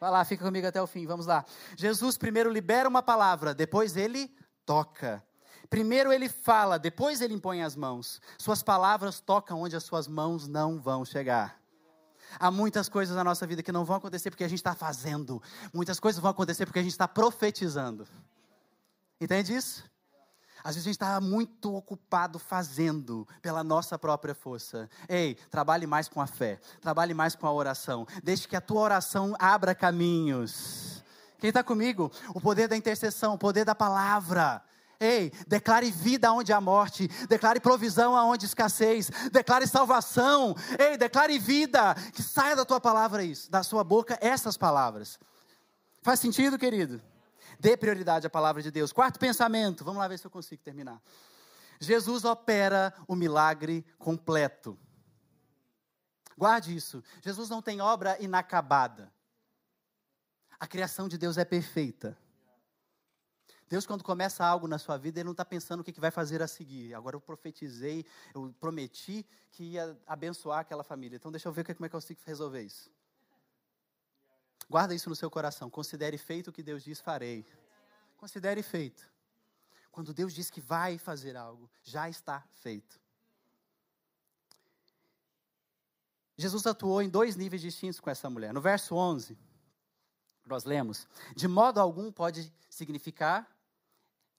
Vai 0.00 0.10
lá, 0.10 0.24
fica 0.24 0.44
comigo 0.44 0.66
até 0.66 0.80
o 0.80 0.86
fim, 0.86 1.06
vamos 1.06 1.26
lá. 1.26 1.44
Jesus 1.76 2.16
primeiro 2.16 2.50
libera 2.50 2.88
uma 2.88 3.02
palavra, 3.02 3.54
depois 3.54 3.96
ele 3.96 4.32
toca. 4.64 5.22
Primeiro 5.68 6.12
ele 6.12 6.28
fala, 6.28 6.78
depois 6.78 7.20
ele 7.20 7.34
impõe 7.34 7.62
as 7.62 7.76
mãos. 7.76 8.20
Suas 8.38 8.62
palavras 8.62 9.20
tocam 9.20 9.60
onde 9.60 9.76
as 9.76 9.84
suas 9.84 10.06
mãos 10.06 10.46
não 10.46 10.80
vão 10.80 11.04
chegar. 11.04 11.60
Há 12.38 12.50
muitas 12.50 12.88
coisas 12.88 13.16
na 13.16 13.24
nossa 13.24 13.46
vida 13.46 13.62
que 13.62 13.72
não 13.72 13.84
vão 13.84 13.96
acontecer 13.96 14.30
porque 14.30 14.44
a 14.44 14.48
gente 14.48 14.58
está 14.58 14.74
fazendo. 14.74 15.42
Muitas 15.72 15.98
coisas 15.98 16.20
vão 16.20 16.30
acontecer 16.30 16.66
porque 16.66 16.78
a 16.78 16.82
gente 16.82 16.92
está 16.92 17.08
profetizando. 17.08 18.06
Entende 19.20 19.54
isso? 19.54 19.84
Às 20.68 20.74
vezes 20.74 20.86
a 20.86 20.90
gente 20.90 20.96
está 20.96 21.18
muito 21.18 21.74
ocupado 21.74 22.38
fazendo 22.38 23.26
pela 23.40 23.64
nossa 23.64 23.98
própria 23.98 24.34
força. 24.34 24.86
Ei, 25.08 25.34
trabalhe 25.50 25.86
mais 25.86 26.08
com 26.08 26.20
a 26.20 26.26
fé, 26.26 26.60
trabalhe 26.82 27.14
mais 27.14 27.34
com 27.34 27.46
a 27.46 27.52
oração. 27.54 28.06
Deixe 28.22 28.46
que 28.46 28.54
a 28.54 28.60
tua 28.60 28.82
oração 28.82 29.34
abra 29.38 29.74
caminhos. 29.74 31.02
Quem 31.38 31.48
está 31.48 31.64
comigo? 31.64 32.12
O 32.34 32.40
poder 32.40 32.68
da 32.68 32.76
intercessão, 32.76 33.32
o 33.32 33.38
poder 33.38 33.64
da 33.64 33.74
palavra. 33.74 34.62
Ei, 35.00 35.32
declare 35.46 35.90
vida 35.90 36.30
onde 36.34 36.52
há 36.52 36.60
morte, 36.60 37.08
declare 37.30 37.60
provisão 37.60 38.14
aonde 38.14 38.44
escassez, 38.44 39.10
declare 39.32 39.66
salvação. 39.66 40.54
Ei, 40.78 40.98
declare 40.98 41.38
vida, 41.38 41.94
que 42.12 42.22
saia 42.22 42.54
da 42.54 42.66
tua 42.66 42.78
palavra 42.78 43.24
isso, 43.24 43.50
da 43.50 43.62
sua 43.62 43.82
boca 43.82 44.18
essas 44.20 44.58
palavras. 44.58 45.18
Faz 46.02 46.20
sentido, 46.20 46.58
querido? 46.58 47.00
Dê 47.58 47.76
prioridade 47.76 48.26
à 48.26 48.30
palavra 48.30 48.62
de 48.62 48.70
Deus. 48.70 48.92
Quarto 48.92 49.18
pensamento, 49.18 49.84
vamos 49.84 49.98
lá 49.98 50.08
ver 50.08 50.18
se 50.18 50.26
eu 50.26 50.30
consigo 50.30 50.62
terminar. 50.62 51.02
Jesus 51.80 52.24
opera 52.24 52.94
o 53.06 53.14
milagre 53.14 53.84
completo. 53.98 54.78
Guarde 56.36 56.74
isso. 56.74 57.02
Jesus 57.22 57.48
não 57.48 57.60
tem 57.60 57.80
obra 57.80 58.16
inacabada. 58.20 59.12
A 60.58 60.66
criação 60.66 61.08
de 61.08 61.18
Deus 61.18 61.36
é 61.36 61.44
perfeita. 61.44 62.16
Deus, 63.68 63.86
quando 63.86 64.02
começa 64.02 64.44
algo 64.44 64.66
na 64.66 64.78
sua 64.78 64.96
vida, 64.96 65.20
Ele 65.20 65.26
não 65.26 65.32
está 65.32 65.44
pensando 65.44 65.80
o 65.80 65.84
que, 65.84 65.92
que 65.92 66.00
vai 66.00 66.10
fazer 66.10 66.40
a 66.40 66.48
seguir. 66.48 66.94
Agora 66.94 67.16
eu 67.16 67.20
profetizei, 67.20 68.04
eu 68.34 68.54
prometi 68.58 69.26
que 69.50 69.62
ia 69.62 69.98
abençoar 70.06 70.60
aquela 70.60 70.82
família. 70.82 71.16
Então 71.16 71.30
deixa 71.30 71.48
eu 71.48 71.52
ver 71.52 71.64
como 71.64 71.84
é 71.84 71.88
que 71.88 71.94
eu 71.94 72.00
consigo 72.00 72.20
resolver 72.24 72.62
isso. 72.62 72.90
Guarda 74.68 74.94
isso 74.94 75.08
no 75.08 75.16
seu 75.16 75.30
coração. 75.30 75.70
Considere 75.70 76.18
feito 76.18 76.48
o 76.48 76.52
que 76.52 76.62
Deus 76.62 76.82
diz, 76.82 77.00
farei. 77.00 77.46
Considere 78.16 78.62
feito. 78.62 79.08
Quando 79.90 80.12
Deus 80.12 80.34
diz 80.34 80.50
que 80.50 80.60
vai 80.60 80.98
fazer 80.98 81.36
algo, 81.36 81.70
já 81.82 82.08
está 82.08 82.44
feito. 82.52 83.00
Jesus 86.36 86.66
atuou 86.66 87.02
em 87.02 87.08
dois 87.08 87.34
níveis 87.34 87.62
distintos 87.62 87.98
com 87.98 88.08
essa 88.08 88.30
mulher. 88.30 88.52
No 88.52 88.60
verso 88.60 88.94
11, 88.94 89.36
nós 90.46 90.64
lemos: 90.64 91.08
De 91.34 91.48
modo 91.48 91.80
algum 91.80 92.12
pode 92.12 92.52
significar 92.70 93.48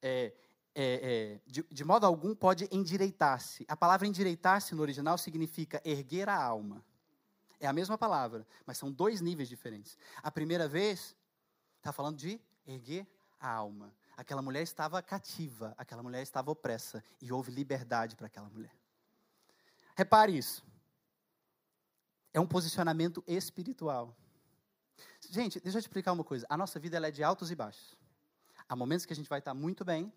é, 0.02 0.34
é, 0.74 0.84
é, 0.84 1.42
de, 1.46 1.64
de, 1.64 1.84
modo 1.84 2.06
algum 2.06 2.34
pode 2.34 2.70
endireitar-se. 2.72 3.66
A 3.68 3.76
palavra 3.76 4.08
endireitar-se 4.08 4.74
no 4.74 4.82
original 4.82 5.18
significa 5.18 5.82
erguer 5.84 6.30
a 6.30 6.42
alma. 6.42 6.84
É 7.60 7.68
a 7.68 7.74
mesma 7.74 7.98
palavra, 7.98 8.48
mas 8.66 8.78
são 8.78 8.92
dois 8.92 9.22
níveis 9.22 9.50
diferentes. 9.50 9.98
A 10.24 10.32
primeira 10.32 10.68
vez, 10.68 11.16
está 11.78 11.92
falando 11.92 12.18
de 12.18 12.40
erguer 12.66 13.08
a 13.40 13.50
alma. 13.50 13.94
Aquela 14.16 14.42
mulher 14.42 14.62
estava 14.62 15.02
cativa, 15.02 15.74
aquela 15.78 16.04
mulher 16.04 16.22
estava 16.22 16.52
opressa, 16.52 17.04
e 17.22 17.32
houve 17.32 17.52
liberdade 17.52 18.16
para 18.16 18.28
aquela 18.28 18.50
mulher. 18.50 18.74
Repare 19.96 20.38
isso. 20.38 20.66
É 22.34 22.40
um 22.40 22.48
posicionamento 22.48 23.24
espiritual. 23.28 24.16
Gente, 25.30 25.60
deixa 25.60 25.78
eu 25.78 25.82
te 25.82 25.86
explicar 25.86 26.12
uma 26.12 26.24
coisa. 26.24 26.46
A 26.50 26.58
nossa 26.58 26.80
vida 26.80 26.98
é 27.06 27.12
de 27.12 27.24
altos 27.24 27.52
e 27.52 27.56
baixos. 27.56 27.98
Há 28.68 28.76
momentos 28.76 29.06
que 29.06 29.14
a 29.14 29.16
gente 29.16 29.30
vai 29.30 29.40
estar 29.40 29.54
muito 29.54 29.84
bem, 29.84 30.14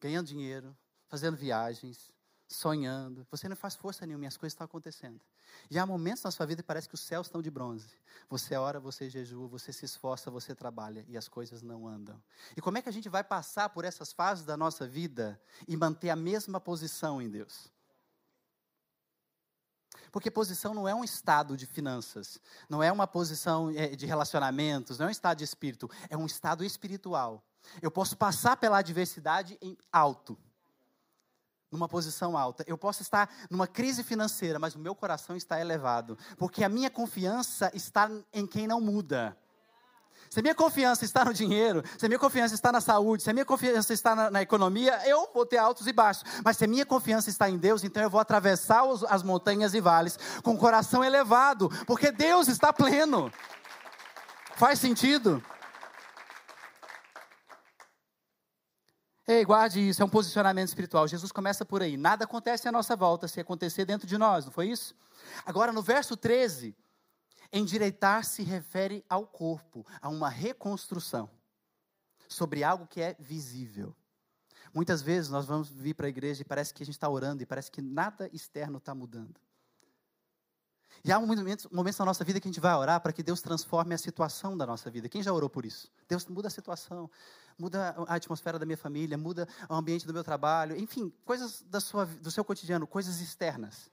ganhando 0.00 0.26
dinheiro, 0.26 0.76
fazendo 1.08 1.36
viagens, 1.36 2.12
sonhando. 2.52 3.26
Você 3.30 3.48
não 3.48 3.56
faz 3.56 3.74
força 3.74 4.06
nenhuma 4.06 4.26
as 4.26 4.36
coisas 4.36 4.52
estão 4.52 4.64
acontecendo. 4.64 5.20
E 5.70 5.78
há 5.78 5.86
momentos 5.86 6.22
na 6.22 6.30
sua 6.30 6.46
vida 6.46 6.62
que 6.62 6.66
parece 6.66 6.88
que 6.88 6.94
os 6.94 7.00
céus 7.00 7.26
estão 7.26 7.42
de 7.42 7.50
bronze. 7.50 7.88
Você 8.28 8.54
ora, 8.54 8.78
você 8.78 9.08
jejua, 9.08 9.48
você 9.48 9.72
se 9.72 9.84
esforça, 9.84 10.30
você 10.30 10.54
trabalha 10.54 11.04
e 11.08 11.16
as 11.16 11.28
coisas 11.28 11.62
não 11.62 11.88
andam. 11.88 12.22
E 12.56 12.60
como 12.60 12.78
é 12.78 12.82
que 12.82 12.88
a 12.88 12.92
gente 12.92 13.08
vai 13.08 13.24
passar 13.24 13.70
por 13.70 13.84
essas 13.84 14.12
fases 14.12 14.44
da 14.44 14.56
nossa 14.56 14.86
vida 14.86 15.40
e 15.66 15.76
manter 15.76 16.10
a 16.10 16.16
mesma 16.16 16.60
posição 16.60 17.20
em 17.20 17.28
Deus? 17.28 17.72
Porque 20.10 20.30
posição 20.30 20.74
não 20.74 20.86
é 20.86 20.94
um 20.94 21.02
estado 21.02 21.56
de 21.56 21.66
finanças, 21.66 22.38
não 22.68 22.82
é 22.82 22.92
uma 22.92 23.06
posição 23.06 23.70
eh, 23.70 23.96
de 23.96 24.04
relacionamentos, 24.04 24.98
não 24.98 25.06
é 25.06 25.08
um 25.08 25.12
estado 25.12 25.38
de 25.38 25.44
espírito, 25.44 25.90
é 26.10 26.16
um 26.16 26.26
estado 26.26 26.62
espiritual. 26.62 27.42
Eu 27.80 27.90
posso 27.90 28.16
passar 28.16 28.56
pela 28.58 28.78
adversidade 28.78 29.56
em 29.62 29.76
alto, 29.90 30.38
numa 31.72 31.88
posição 31.88 32.36
alta. 32.36 32.62
Eu 32.66 32.78
posso 32.78 33.02
estar 33.02 33.28
numa 33.50 33.66
crise 33.66 34.04
financeira, 34.04 34.58
mas 34.58 34.74
o 34.74 34.78
meu 34.78 34.94
coração 34.94 35.34
está 35.34 35.60
elevado, 35.60 36.16
porque 36.36 36.62
a 36.62 36.68
minha 36.68 36.90
confiança 36.90 37.70
está 37.74 38.10
em 38.32 38.46
quem 38.46 38.66
não 38.66 38.80
muda. 38.80 39.36
Se 40.32 40.40
a 40.40 40.42
minha 40.42 40.54
confiança 40.54 41.04
está 41.04 41.26
no 41.26 41.34
dinheiro, 41.34 41.82
se 41.98 42.06
a 42.06 42.08
minha 42.08 42.18
confiança 42.18 42.54
está 42.54 42.72
na 42.72 42.80
saúde, 42.80 43.22
se 43.22 43.28
a 43.28 43.34
minha 43.34 43.44
confiança 43.44 43.92
está 43.92 44.14
na, 44.14 44.30
na 44.30 44.40
economia, 44.40 44.98
eu 45.06 45.28
vou 45.34 45.44
ter 45.44 45.58
altos 45.58 45.86
e 45.86 45.92
baixos. 45.92 46.24
Mas 46.42 46.56
se 46.56 46.64
a 46.64 46.68
minha 46.68 46.86
confiança 46.86 47.28
está 47.28 47.50
em 47.50 47.58
Deus, 47.58 47.84
então 47.84 48.02
eu 48.02 48.08
vou 48.08 48.18
atravessar 48.18 48.84
os, 48.84 49.04
as 49.04 49.22
montanhas 49.22 49.74
e 49.74 49.80
vales 49.80 50.18
com 50.42 50.54
o 50.54 50.58
coração 50.58 51.04
elevado, 51.04 51.68
porque 51.86 52.10
Deus 52.10 52.48
está 52.48 52.72
pleno. 52.72 53.30
Faz 54.54 54.78
sentido? 54.78 55.42
Ei, 59.26 59.44
guarde 59.44 59.80
isso, 59.80 60.02
é 60.02 60.04
um 60.04 60.08
posicionamento 60.08 60.68
espiritual. 60.68 61.06
Jesus 61.06 61.30
começa 61.30 61.64
por 61.64 61.82
aí. 61.82 61.96
Nada 61.96 62.24
acontece 62.24 62.68
à 62.68 62.72
nossa 62.72 62.96
volta 62.96 63.28
se 63.28 63.40
acontecer 63.40 63.84
dentro 63.84 64.06
de 64.06 64.18
nós, 64.18 64.44
não 64.44 64.52
foi 64.52 64.68
isso? 64.68 64.94
Agora, 65.44 65.72
no 65.72 65.82
verso 65.82 66.16
13, 66.16 66.74
Endireitar 67.52 68.24
se 68.24 68.42
refere 68.42 69.04
ao 69.10 69.26
corpo, 69.26 69.86
a 70.00 70.08
uma 70.08 70.30
reconstrução 70.30 71.28
sobre 72.26 72.64
algo 72.64 72.86
que 72.86 73.02
é 73.02 73.14
visível. 73.20 73.94
Muitas 74.72 75.02
vezes 75.02 75.28
nós 75.28 75.44
vamos 75.44 75.68
vir 75.68 75.92
para 75.92 76.06
a 76.06 76.08
igreja 76.08 76.40
e 76.40 76.46
parece 76.46 76.72
que 76.72 76.82
a 76.82 76.86
gente 76.86 76.94
está 76.94 77.10
orando 77.10 77.42
e 77.42 77.46
parece 77.46 77.70
que 77.70 77.82
nada 77.82 78.30
externo 78.32 78.78
está 78.78 78.94
mudando. 78.94 79.38
E 81.04 81.10
há 81.10 81.18
momentos, 81.18 81.66
momentos 81.70 81.98
na 81.98 82.04
nossa 82.04 82.22
vida 82.22 82.40
que 82.40 82.46
a 82.46 82.50
gente 82.50 82.60
vai 82.60 82.74
orar 82.74 83.00
para 83.00 83.12
que 83.12 83.22
Deus 83.22 83.40
transforme 83.40 83.92
a 83.94 83.98
situação 83.98 84.56
da 84.56 84.64
nossa 84.64 84.88
vida. 84.88 85.08
Quem 85.08 85.22
já 85.22 85.32
orou 85.32 85.50
por 85.50 85.66
isso? 85.66 85.90
Deus 86.08 86.26
muda 86.26 86.46
a 86.46 86.50
situação, 86.50 87.10
muda 87.58 87.94
a 88.06 88.14
atmosfera 88.14 88.56
da 88.56 88.64
minha 88.64 88.76
família, 88.76 89.18
muda 89.18 89.48
o 89.68 89.74
ambiente 89.74 90.06
do 90.06 90.12
meu 90.12 90.22
trabalho, 90.22 90.76
enfim, 90.76 91.12
coisas 91.24 91.62
da 91.62 91.80
sua, 91.80 92.06
do 92.06 92.30
seu 92.30 92.44
cotidiano, 92.44 92.86
coisas 92.86 93.20
externas. 93.20 93.90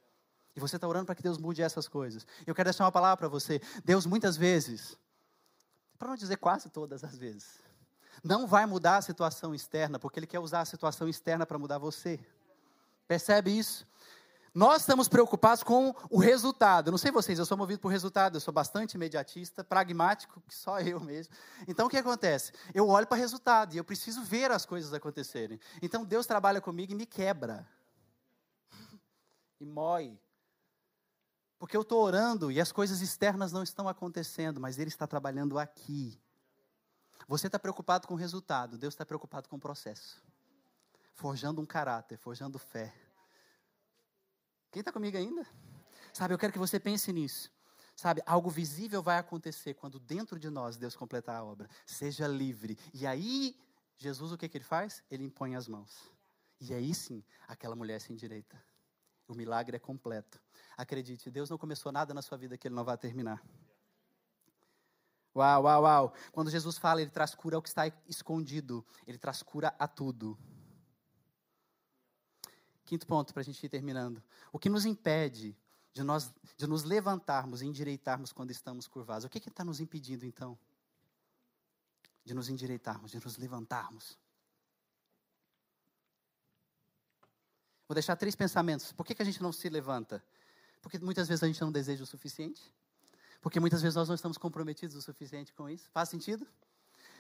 E 0.56 0.60
você 0.60 0.76
está 0.76 0.88
orando 0.88 1.08
para 1.08 1.16
que 1.16 1.24
Deus 1.24 1.38
mude 1.38 1.64
essas 1.64 1.88
coisas. 1.88 2.28
Eu 2.46 2.54
quero 2.54 2.68
deixar 2.68 2.84
uma 2.84 2.92
palavra 2.92 3.18
para 3.18 3.28
você. 3.28 3.60
Deus, 3.84 4.06
muitas 4.06 4.38
vezes, 4.38 4.96
para 5.98 6.10
não 6.10 6.16
dizer 6.16 6.38
quase 6.38 6.70
todas 6.70 7.04
as 7.04 7.18
vezes, 7.18 7.60
não 8.24 8.46
vai 8.46 8.68
mudar 8.68 8.98
a 8.98 9.02
situação 9.02 9.56
externa, 9.56 9.98
porque 9.98 10.20
Ele 10.20 10.28
quer 10.28 10.40
usar 10.40 10.62
a 10.62 10.66
situação 10.66 11.08
externa 11.08 11.46
para 11.46 11.58
mudar 11.58 11.80
você. 11.80 12.20
Percebe 13.08 13.58
isso? 13.58 13.88
Nós 14.54 14.82
estamos 14.82 15.08
preocupados 15.08 15.64
com 15.64 15.96
o 16.10 16.18
resultado. 16.18 16.92
Não 16.92 16.98
sei 16.98 17.12
vocês, 17.12 17.38
eu 17.40 17.46
sou 17.46 17.58
movido 17.58 17.80
por 17.80 17.90
resultado, 17.90 18.38
eu 18.38 18.42
sou 18.42 18.54
bastante 18.54 18.94
imediatista, 18.94 19.64
pragmático, 19.64 20.42
que 20.48 20.56
só 20.56 20.80
eu 20.82 21.00
mesmo. 21.00 21.34
Então 21.68 21.88
o 21.88 21.90
que 21.90 21.98
acontece? 21.98 22.52
Eu 22.74 22.88
olho 22.88 23.08
para 23.08 23.18
o 23.18 23.20
resultado 23.20 23.74
e 23.74 23.78
eu 23.78 23.84
preciso 23.84 24.24
ver 24.24 24.52
as 24.52 24.66
coisas 24.66 24.94
acontecerem. 24.94 25.60
Então 25.82 26.04
Deus 26.04 26.26
trabalha 26.26 26.62
comigo 26.62 26.92
e 26.92 26.96
me 26.96 27.06
quebra. 27.06 27.68
E 29.60 29.66
mói 29.66 30.18
porque 31.60 31.76
eu 31.76 31.82
estou 31.82 32.02
orando 32.02 32.50
e 32.50 32.62
as 32.62 32.72
coisas 32.72 33.02
externas 33.02 33.52
não 33.52 33.62
estão 33.62 33.88
acontecendo, 33.90 34.62
mas 34.62 34.80
Ele 34.80 34.88
está 34.88 35.06
trabalhando 35.06 35.60
aqui. 35.60 36.18
Você 37.28 37.48
está 37.48 37.60
preocupado 37.60 38.08
com 38.08 38.14
o 38.14 38.18
resultado, 38.18 38.78
Deus 38.78 38.94
está 38.94 39.06
preocupado 39.06 39.50
com 39.50 39.58
o 39.58 39.60
processo. 39.60 40.24
Forjando 41.14 41.62
um 41.62 41.66
caráter, 41.66 42.18
forjando 42.18 42.58
fé. 42.58 42.96
Quem 44.72 44.82
está 44.82 44.92
comigo 44.92 45.18
ainda? 45.18 45.46
Sabe, 46.14 46.34
eu 46.34 46.38
quero 46.38 46.54
que 46.54 46.60
você 46.60 46.80
pense 46.80 47.12
nisso. 47.12 47.52
Sabe, 47.96 48.22
algo 48.26 48.50
visível 48.50 49.04
vai 49.04 49.18
acontecer 49.18 49.74
quando 49.74 50.00
dentro 50.00 50.40
de 50.40 50.50
nós 50.50 50.78
Deus 50.78 50.96
completar 50.96 51.36
a 51.36 51.44
obra. 51.44 51.70
Seja 51.86 52.28
livre. 52.28 52.78
E 52.94 53.06
aí, 53.06 53.60
Jesus, 53.98 54.32
o 54.32 54.38
que, 54.38 54.48
que 54.48 54.58
ele 54.58 54.64
faz? 54.64 55.04
Ele 55.12 55.24
impõe 55.24 55.56
as 55.56 55.68
mãos. 55.68 56.10
E 56.62 56.74
aí 56.74 56.94
sim, 56.94 57.24
aquela 57.48 57.76
mulher 57.76 58.00
se 58.00 58.12
endireita. 58.14 58.62
O 59.28 59.34
milagre 59.34 59.76
é 59.76 59.80
completo. 59.80 60.42
Acredite, 60.78 61.30
Deus 61.30 61.50
não 61.50 61.58
começou 61.58 61.92
nada 61.92 62.14
na 62.14 62.22
sua 62.22 62.38
vida 62.38 62.58
que 62.58 62.68
Ele 62.68 62.76
não 62.76 62.84
vai 62.84 62.98
terminar. 62.98 63.44
Uau, 65.36 65.64
uau, 65.64 65.84
uau. 65.84 66.14
Quando 66.32 66.50
Jesus 66.50 66.78
fala, 66.78 67.02
Ele 67.02 67.12
traz 67.12 67.36
cura 67.36 67.56
ao 67.56 67.62
que 67.62 67.70
está 67.70 67.84
escondido. 68.08 68.86
Ele 69.06 69.18
traz 69.18 69.44
cura 69.44 69.74
a 69.78 69.88
tudo. 69.88 70.38
Quinto 72.90 73.06
ponto 73.06 73.32
para 73.32 73.42
a 73.42 73.44
gente 73.44 73.64
ir 73.64 73.70
terminando. 73.70 74.20
O 74.52 74.58
que 74.58 74.68
nos 74.68 74.84
impede 74.84 75.56
de, 75.94 76.02
nós, 76.02 76.34
de 76.58 76.66
nos 76.66 76.84
levantarmos 76.84 77.62
e 77.62 77.68
endireitarmos 77.68 78.34
quando 78.34 78.50
estamos 78.50 78.88
curvados? 78.88 79.26
O 79.26 79.30
que 79.30 79.38
está 79.38 79.64
nos 79.64 79.80
impedindo, 79.80 80.26
então? 80.26 80.58
De 82.26 82.34
nos 82.34 82.50
endireitarmos, 82.50 83.12
de 83.12 83.24
nos 83.24 83.38
levantarmos. 83.38 84.18
Vou 87.88 87.94
deixar 87.94 88.16
três 88.16 88.36
pensamentos. 88.36 88.92
Por 88.92 89.06
que, 89.06 89.14
que 89.14 89.22
a 89.22 89.26
gente 89.26 89.40
não 89.40 89.52
se 89.52 89.70
levanta? 89.70 90.24
Porque 90.82 90.98
muitas 90.98 91.28
vezes 91.28 91.44
a 91.44 91.48
gente 91.48 91.62
não 91.62 91.72
deseja 91.72 92.02
o 92.04 92.08
suficiente. 92.08 92.74
Porque 93.40 93.60
muitas 93.60 93.84
vezes 93.84 93.96
nós 93.96 94.08
não 94.08 94.16
estamos 94.16 94.40
comprometidos 94.40 94.96
o 94.96 95.02
suficiente 95.04 95.54
com 95.54 95.70
isso. 95.70 95.88
Faz 95.92 96.10
sentido? 96.10 96.48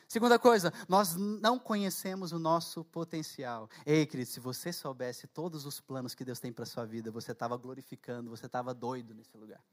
Segunda 0.09 0.39
coisa, 0.39 0.73
nós 0.87 1.15
não 1.15 1.59
conhecemos 1.59 2.31
o 2.31 2.39
nosso 2.39 2.83
potencial. 2.83 3.69
Ei, 3.85 4.07
querido, 4.07 4.27
se 4.27 4.39
você 4.39 4.73
soubesse 4.73 5.27
todos 5.27 5.67
os 5.67 5.79
planos 5.79 6.15
que 6.15 6.25
Deus 6.25 6.39
tem 6.39 6.51
para 6.51 6.65
sua 6.65 6.83
vida, 6.83 7.11
você 7.11 7.31
estava 7.31 7.55
glorificando, 7.55 8.31
você 8.31 8.47
estava 8.47 8.73
doido 8.73 9.13
nesse 9.13 9.37
lugar. 9.37 9.63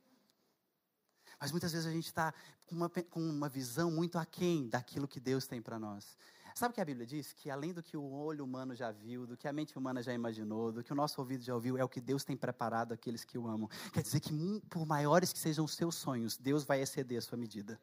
Mas 1.40 1.51
muitas 1.51 1.72
vezes 1.72 1.87
a 1.87 1.90
gente 1.90 2.05
está 2.05 2.35
com 2.66 2.75
uma, 2.75 2.90
com 2.90 3.20
uma 3.20 3.49
visão 3.49 3.90
muito 3.90 4.18
aquém 4.18 4.68
daquilo 4.68 5.09
que 5.09 5.18
Deus 5.18 5.46
tem 5.46 5.62
para 5.62 5.79
nós. 5.79 6.18
Sabe 6.55 6.72
o 6.72 6.75
que 6.75 6.83
a 6.83 6.85
Bíblia 6.85 7.07
diz? 7.07 7.33
Que 7.33 7.49
além 7.49 7.72
do 7.72 7.83
que 7.83 7.96
o 7.96 8.05
olho 8.05 8.44
humano 8.44 8.75
já 8.75 8.92
viu, 8.92 9.27
do 9.27 9.38
que 9.38 9.49
a 9.49 9.53
mente 9.55 9.79
humana 9.79 10.03
já 10.03 10.12
imaginou, 10.12 10.70
do 10.70 10.85
que 10.85 10.92
o 10.92 10.96
nosso 10.96 11.18
ouvido 11.18 11.44
já 11.44 11.55
ouviu, 11.55 11.79
é 11.79 11.85
o 11.85 11.88
que 11.88 12.01
Deus 12.01 12.25
tem 12.25 12.37
preparado 12.37 12.92
àqueles 12.92 13.25
que 13.25 13.38
o 13.38 13.49
amam. 13.49 13.70
Quer 13.90 14.03
dizer 14.03 14.20
que, 14.20 14.61
por 14.68 14.85
maiores 14.85 15.33
que 15.33 15.38
sejam 15.38 15.64
os 15.64 15.75
seus 15.75 15.94
sonhos, 15.94 16.37
Deus 16.37 16.62
vai 16.62 16.83
exceder 16.83 17.16
a 17.16 17.22
sua 17.22 17.38
medida. 17.38 17.81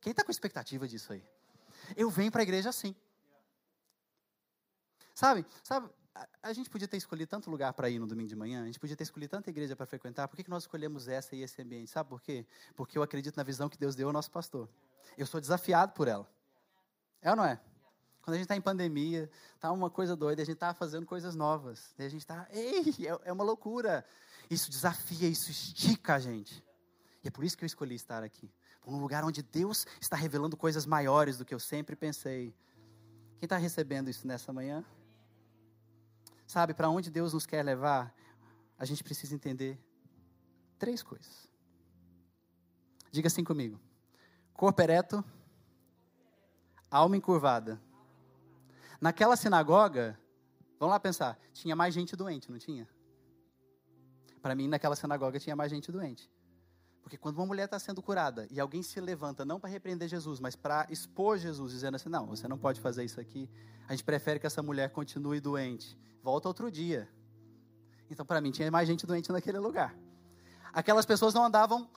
Quem 0.00 0.12
está 0.12 0.24
com 0.24 0.30
expectativa 0.30 0.88
disso 0.88 1.12
aí? 1.12 1.22
Eu 1.96 2.10
venho 2.10 2.30
para 2.30 2.42
a 2.42 2.44
igreja 2.44 2.68
assim. 2.68 2.94
Sabe, 5.14 5.44
sabe, 5.62 5.90
a, 6.14 6.28
a, 6.42 6.52
gente 6.52 6.70
podia 6.70 6.88
ter 6.88 6.96
escolhido 6.96 7.28
tanto 7.28 7.50
lugar 7.50 7.72
para 7.72 7.90
ir 7.90 7.98
no 7.98 8.06
domingo 8.06 8.28
de 8.28 8.36
manhã, 8.36 8.62
a 8.62 8.66
gente 8.66 8.80
podia 8.80 8.96
ter 8.96 9.04
escolhido 9.04 9.30
tanta 9.30 9.50
igreja 9.50 9.76
para 9.76 9.84
frequentar, 9.86 10.26
por 10.28 10.36
que, 10.36 10.44
que 10.44 10.50
nós 10.50 10.62
escolhemos 10.62 11.08
essa 11.08 11.36
e 11.36 11.42
esse 11.42 11.60
ambiente? 11.60 11.90
Sabe 11.90 12.08
por 12.08 12.22
quê? 12.22 12.46
Porque 12.74 12.96
eu 12.96 13.02
acredito 13.02 13.36
na 13.36 13.42
visão 13.42 13.68
que 13.68 13.78
Deus 13.78 13.94
deu 13.94 14.08
ao 14.08 14.12
nosso 14.12 14.30
pastor. 14.30 14.68
Eu 15.18 15.26
sou 15.26 15.40
desafiado 15.40 15.92
por 15.92 16.08
ela. 16.08 16.28
É 17.20 17.30
ou 17.30 17.36
não 17.36 17.44
é? 17.44 17.60
Quando 18.22 18.34
a 18.34 18.38
gente 18.38 18.44
está 18.44 18.56
em 18.56 18.60
pandemia, 18.60 19.30
está 19.54 19.72
uma 19.72 19.90
coisa 19.90 20.14
doida, 20.14 20.42
a 20.42 20.44
gente 20.44 20.54
está 20.54 20.74
fazendo 20.74 21.06
coisas 21.06 21.34
novas. 21.34 21.94
A 21.98 22.08
gente 22.08 22.20
está, 22.20 22.46
ei, 22.50 22.94
é, 23.00 23.28
é 23.28 23.32
uma 23.32 23.44
loucura. 23.44 24.04
Isso 24.48 24.70
desafia, 24.70 25.28
isso 25.28 25.50
estica 25.50 26.14
a 26.14 26.18
gente. 26.18 26.64
E 27.22 27.28
é 27.28 27.30
por 27.30 27.44
isso 27.44 27.56
que 27.56 27.64
eu 27.64 27.66
escolhi 27.66 27.94
estar 27.94 28.22
aqui. 28.22 28.50
Um 28.86 28.98
lugar 28.98 29.24
onde 29.24 29.42
Deus 29.42 29.86
está 30.00 30.16
revelando 30.16 30.56
coisas 30.56 30.86
maiores 30.86 31.38
do 31.38 31.44
que 31.44 31.54
eu 31.54 31.60
sempre 31.60 31.94
pensei. 31.94 32.54
Quem 33.38 33.46
está 33.46 33.56
recebendo 33.56 34.10
isso 34.10 34.26
nessa 34.26 34.52
manhã? 34.52 34.84
Sabe, 36.46 36.74
para 36.74 36.88
onde 36.88 37.10
Deus 37.10 37.32
nos 37.32 37.46
quer 37.46 37.64
levar, 37.64 38.14
a 38.76 38.84
gente 38.84 39.04
precisa 39.04 39.34
entender 39.34 39.78
três 40.78 41.02
coisas. 41.02 41.48
Diga 43.12 43.28
assim 43.28 43.44
comigo: 43.44 43.78
corpo 44.54 44.82
ereto, 44.82 45.24
alma 46.90 47.16
encurvada. 47.16 47.80
Naquela 49.00 49.36
sinagoga, 49.36 50.18
vamos 50.78 50.92
lá 50.92 51.00
pensar, 51.00 51.38
tinha 51.52 51.76
mais 51.76 51.94
gente 51.94 52.16
doente, 52.16 52.50
não 52.50 52.58
tinha? 52.58 52.88
Para 54.42 54.54
mim, 54.54 54.68
naquela 54.68 54.96
sinagoga 54.96 55.38
tinha 55.38 55.54
mais 55.54 55.70
gente 55.70 55.92
doente. 55.92 56.30
Porque 57.02 57.16
quando 57.16 57.36
uma 57.36 57.46
mulher 57.46 57.64
está 57.64 57.78
sendo 57.78 58.02
curada 58.02 58.46
e 58.50 58.60
alguém 58.60 58.82
se 58.82 59.00
levanta, 59.00 59.44
não 59.44 59.58
para 59.58 59.70
repreender 59.70 60.08
Jesus, 60.08 60.38
mas 60.38 60.54
para 60.54 60.86
expor 60.90 61.38
Jesus, 61.38 61.72
dizendo 61.72 61.96
assim: 61.96 62.08
não, 62.08 62.26
você 62.26 62.46
não 62.46 62.58
pode 62.58 62.80
fazer 62.80 63.04
isso 63.04 63.20
aqui, 63.20 63.48
a 63.88 63.92
gente 63.92 64.04
prefere 64.04 64.38
que 64.38 64.46
essa 64.46 64.62
mulher 64.62 64.90
continue 64.90 65.40
doente. 65.40 65.98
Volta 66.22 66.48
outro 66.48 66.70
dia. 66.70 67.08
Então, 68.10 68.26
para 68.26 68.40
mim, 68.40 68.50
tinha 68.50 68.70
mais 68.70 68.86
gente 68.86 69.06
doente 69.06 69.32
naquele 69.32 69.58
lugar. 69.58 69.94
Aquelas 70.72 71.06
pessoas 71.06 71.32
não 71.32 71.44
andavam 71.44 71.88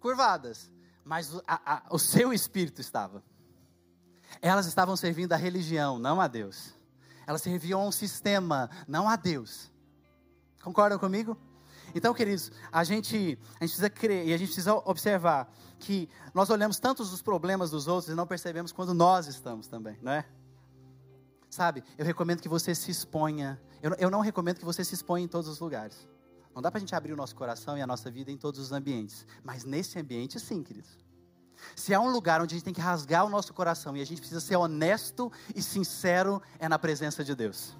curvadas, 0.00 0.70
mas 1.04 1.34
a, 1.46 1.74
a, 1.74 1.82
o 1.90 1.98
seu 1.98 2.32
espírito 2.32 2.80
estava. 2.80 3.22
Elas 4.40 4.66
estavam 4.66 4.96
servindo 4.96 5.32
a 5.32 5.36
religião, 5.36 5.98
não 5.98 6.20
a 6.20 6.26
Deus. 6.26 6.74
Elas 7.26 7.42
serviam 7.42 7.80
a 7.80 7.86
um 7.86 7.92
sistema, 7.92 8.68
não 8.88 9.08
a 9.08 9.16
Deus. 9.16 9.70
Concordam 10.62 10.98
comigo? 10.98 11.36
Então, 11.94 12.14
queridos, 12.14 12.50
a 12.70 12.84
gente, 12.84 13.38
a 13.60 13.64
gente 13.64 13.70
precisa 13.70 13.90
crer 13.90 14.26
e 14.26 14.32
a 14.32 14.36
gente 14.36 14.48
precisa 14.48 14.74
observar 14.74 15.52
que 15.78 16.08
nós 16.32 16.48
olhamos 16.50 16.78
tantos 16.78 17.12
os 17.12 17.20
problemas 17.20 17.70
dos 17.70 17.86
outros 17.86 18.12
e 18.12 18.14
não 18.14 18.26
percebemos 18.26 18.72
quando 18.72 18.94
nós 18.94 19.26
estamos 19.26 19.66
também, 19.66 19.98
não 20.00 20.12
é? 20.12 20.24
Sabe, 21.50 21.84
eu 21.98 22.04
recomendo 22.04 22.40
que 22.40 22.48
você 22.48 22.74
se 22.74 22.90
exponha. 22.90 23.60
Eu, 23.82 23.94
eu 23.98 24.10
não 24.10 24.20
recomendo 24.20 24.58
que 24.58 24.64
você 24.64 24.82
se 24.82 24.94
exponha 24.94 25.24
em 25.24 25.28
todos 25.28 25.48
os 25.48 25.60
lugares. 25.60 26.08
Não 26.54 26.62
dá 26.62 26.70
para 26.70 26.78
a 26.78 26.80
gente 26.80 26.94
abrir 26.94 27.12
o 27.12 27.16
nosso 27.16 27.34
coração 27.34 27.76
e 27.76 27.82
a 27.82 27.86
nossa 27.86 28.10
vida 28.10 28.30
em 28.30 28.38
todos 28.38 28.58
os 28.60 28.72
ambientes. 28.72 29.26
Mas 29.42 29.64
nesse 29.64 29.98
ambiente, 29.98 30.40
sim, 30.40 30.62
queridos. 30.62 30.98
Se 31.76 31.92
há 31.92 32.00
um 32.00 32.10
lugar 32.10 32.40
onde 32.40 32.54
a 32.54 32.56
gente 32.56 32.64
tem 32.64 32.74
que 32.74 32.80
rasgar 32.80 33.24
o 33.24 33.28
nosso 33.28 33.52
coração 33.52 33.96
e 33.96 34.00
a 34.00 34.04
gente 34.04 34.18
precisa 34.18 34.40
ser 34.40 34.56
honesto 34.56 35.30
e 35.54 35.62
sincero, 35.62 36.42
é 36.58 36.68
na 36.68 36.78
presença 36.78 37.22
de 37.22 37.34
Deus. 37.34 37.76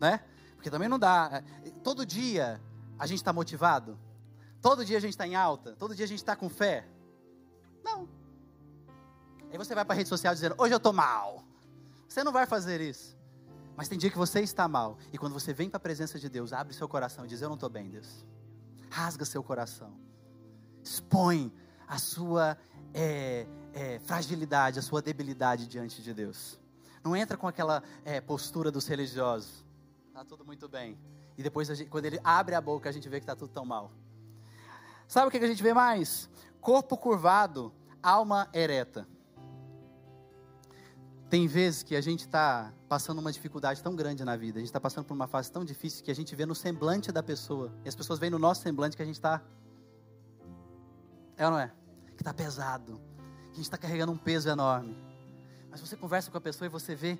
Né? 0.00 0.20
Porque 0.54 0.70
também 0.70 0.88
não 0.88 0.98
dá. 0.98 1.42
Todo 1.82 2.06
dia 2.06 2.60
a 2.98 3.06
gente 3.06 3.18
está 3.18 3.32
motivado? 3.32 3.98
Todo 4.60 4.84
dia 4.84 4.96
a 4.96 5.00
gente 5.00 5.10
está 5.10 5.26
em 5.26 5.34
alta? 5.34 5.74
Todo 5.76 5.94
dia 5.94 6.04
a 6.04 6.08
gente 6.08 6.18
está 6.18 6.34
com 6.34 6.48
fé? 6.48 6.86
Não. 7.84 8.08
Aí 9.50 9.58
você 9.58 9.74
vai 9.74 9.84
para 9.84 9.94
a 9.94 9.96
rede 9.96 10.08
social 10.08 10.34
dizendo: 10.34 10.54
Hoje 10.58 10.72
eu 10.72 10.78
estou 10.78 10.92
mal. 10.92 11.44
Você 12.08 12.24
não 12.24 12.32
vai 12.32 12.46
fazer 12.46 12.80
isso. 12.80 13.16
Mas 13.76 13.88
tem 13.88 13.98
dia 13.98 14.10
que 14.10 14.16
você 14.16 14.40
está 14.40 14.66
mal. 14.68 14.98
E 15.12 15.18
quando 15.18 15.32
você 15.32 15.52
vem 15.52 15.68
para 15.68 15.76
a 15.76 15.80
presença 15.80 16.18
de 16.18 16.28
Deus, 16.28 16.52
abre 16.52 16.72
seu 16.74 16.88
coração 16.88 17.24
e 17.24 17.28
diz: 17.28 17.42
Eu 17.42 17.48
não 17.48 17.54
estou 17.54 17.68
bem, 17.68 17.90
Deus. 17.90 18.24
Rasga 18.90 19.24
seu 19.24 19.42
coração. 19.42 19.92
Expõe 20.82 21.52
a 21.86 21.98
sua 21.98 22.56
é, 22.92 23.46
é, 23.72 23.98
fragilidade, 24.00 24.78
a 24.78 24.82
sua 24.82 25.02
debilidade 25.02 25.66
diante 25.66 26.02
de 26.02 26.14
Deus. 26.14 26.58
Não 27.02 27.14
entra 27.14 27.36
com 27.36 27.46
aquela 27.46 27.82
é, 28.04 28.20
postura 28.20 28.70
dos 28.70 28.86
religiosos. 28.86 29.64
Está 30.08 30.24
tudo 30.24 30.44
muito 30.44 30.68
bem. 30.68 30.96
E 31.36 31.42
depois, 31.42 31.68
gente, 31.68 31.86
quando 31.86 32.06
ele 32.06 32.20
abre 32.22 32.54
a 32.54 32.60
boca, 32.60 32.88
a 32.88 32.92
gente 32.92 33.08
vê 33.08 33.18
que 33.18 33.24
está 33.24 33.34
tudo 33.34 33.52
tão 33.52 33.64
mal. 33.64 33.90
Sabe 35.06 35.28
o 35.28 35.30
que 35.30 35.36
a 35.36 35.46
gente 35.46 35.62
vê 35.62 35.74
mais? 35.74 36.28
Corpo 36.60 36.96
curvado, 36.96 37.72
alma 38.02 38.48
ereta. 38.52 39.06
Tem 41.28 41.46
vezes 41.46 41.82
que 41.82 41.96
a 41.96 42.00
gente 42.00 42.20
está 42.20 42.72
passando 42.88 43.18
uma 43.18 43.32
dificuldade 43.32 43.82
tão 43.82 43.96
grande 43.96 44.24
na 44.24 44.36
vida, 44.36 44.58
a 44.58 44.60
gente 44.60 44.68
está 44.68 44.80
passando 44.80 45.04
por 45.04 45.14
uma 45.14 45.26
fase 45.26 45.50
tão 45.50 45.64
difícil 45.64 46.04
que 46.04 46.10
a 46.10 46.14
gente 46.14 46.34
vê 46.36 46.46
no 46.46 46.54
semblante 46.54 47.10
da 47.10 47.22
pessoa, 47.22 47.72
e 47.84 47.88
as 47.88 47.94
pessoas 47.96 48.18
veem 48.18 48.30
no 48.30 48.38
nosso 48.38 48.62
semblante 48.62 48.96
que 48.96 49.02
a 49.02 49.06
gente 49.06 49.16
está. 49.16 49.42
É 51.36 51.44
ou 51.44 51.50
não 51.50 51.58
é? 51.58 51.72
Que 52.16 52.22
está 52.22 52.32
pesado, 52.32 53.00
que 53.46 53.52
a 53.52 53.56
gente 53.56 53.62
está 53.62 53.76
carregando 53.76 54.12
um 54.12 54.16
peso 54.16 54.48
enorme. 54.48 54.96
Mas 55.70 55.80
você 55.80 55.96
conversa 55.96 56.30
com 56.30 56.38
a 56.38 56.40
pessoa 56.40 56.66
e 56.66 56.68
você 56.68 56.94
vê 56.94 57.18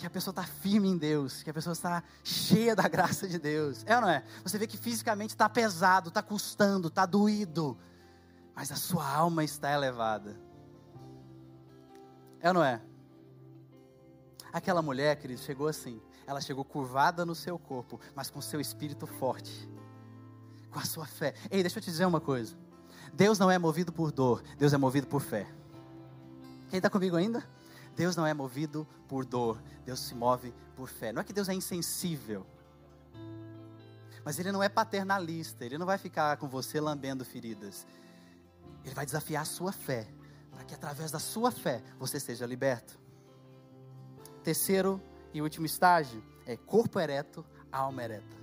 que 0.00 0.06
a 0.06 0.10
pessoa 0.10 0.32
está 0.32 0.42
firme 0.42 0.88
em 0.88 0.96
Deus, 0.96 1.42
que 1.42 1.50
a 1.50 1.54
pessoa 1.54 1.74
está 1.74 2.02
cheia 2.24 2.74
da 2.74 2.88
graça 2.88 3.28
de 3.28 3.38
Deus. 3.38 3.84
É 3.86 3.94
ou 3.94 4.00
não 4.00 4.08
é? 4.08 4.24
Você 4.42 4.58
vê 4.58 4.66
que 4.66 4.78
fisicamente 4.78 5.30
está 5.30 5.48
pesado, 5.48 6.08
está 6.08 6.22
custando, 6.22 6.88
está 6.88 7.04
doído, 7.04 7.78
mas 8.54 8.72
a 8.72 8.76
sua 8.76 9.06
alma 9.06 9.44
está 9.44 9.70
elevada. 9.70 10.40
É 12.40 12.48
ou 12.48 12.54
não 12.54 12.64
é? 12.64 12.80
Aquela 14.50 14.80
mulher, 14.80 15.16
querido, 15.16 15.40
chegou 15.42 15.68
assim. 15.68 16.00
Ela 16.26 16.40
chegou 16.40 16.64
curvada 16.64 17.26
no 17.26 17.34
seu 17.34 17.58
corpo, 17.58 18.00
mas 18.14 18.30
com 18.30 18.40
seu 18.40 18.60
espírito 18.60 19.06
forte, 19.06 19.68
com 20.70 20.78
a 20.78 20.84
sua 20.84 21.06
fé. 21.06 21.34
Ei, 21.50 21.62
deixa 21.62 21.78
eu 21.78 21.82
te 21.82 21.90
dizer 21.90 22.06
uma 22.06 22.20
coisa. 22.20 22.56
Deus 23.12 23.38
não 23.38 23.50
é 23.50 23.58
movido 23.58 23.92
por 23.92 24.10
dor, 24.10 24.42
Deus 24.56 24.72
é 24.72 24.78
movido 24.78 25.06
por 25.06 25.20
fé. 25.20 25.46
Quem 26.70 26.78
está 26.78 26.88
comigo 26.88 27.16
ainda? 27.16 27.46
Deus 27.96 28.16
não 28.16 28.26
é 28.26 28.32
movido 28.32 28.86
por 29.08 29.24
dor, 29.24 29.62
Deus 29.84 30.00
se 30.00 30.14
move 30.14 30.54
por 30.74 30.88
fé. 30.88 31.12
Não 31.12 31.20
é 31.20 31.24
que 31.24 31.32
Deus 31.32 31.48
é 31.48 31.54
insensível, 31.54 32.46
mas 34.24 34.38
Ele 34.38 34.52
não 34.52 34.62
é 34.62 34.68
paternalista, 34.68 35.64
Ele 35.64 35.78
não 35.78 35.86
vai 35.86 35.98
ficar 35.98 36.36
com 36.36 36.48
você 36.48 36.80
lambendo 36.80 37.24
feridas. 37.24 37.86
Ele 38.84 38.94
vai 38.94 39.04
desafiar 39.04 39.42
a 39.42 39.46
sua 39.46 39.72
fé, 39.72 40.06
para 40.50 40.64
que 40.64 40.74
através 40.74 41.10
da 41.10 41.18
sua 41.18 41.50
fé 41.50 41.82
você 41.98 42.18
seja 42.18 42.46
liberto. 42.46 42.98
Terceiro 44.42 45.00
e 45.32 45.42
último 45.42 45.66
estágio 45.66 46.22
é 46.46 46.56
corpo 46.56 46.98
ereto, 46.98 47.44
alma 47.70 48.02
ereta. 48.02 48.36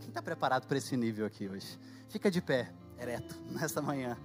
Quem 0.00 0.08
está 0.08 0.22
preparado 0.22 0.66
para 0.66 0.78
esse 0.78 0.96
nível 0.96 1.26
aqui 1.26 1.48
hoje? 1.48 1.78
Fica 2.08 2.30
de 2.30 2.40
pé, 2.40 2.72
ereto, 2.98 3.36
nesta 3.50 3.80
manhã. 3.80 4.16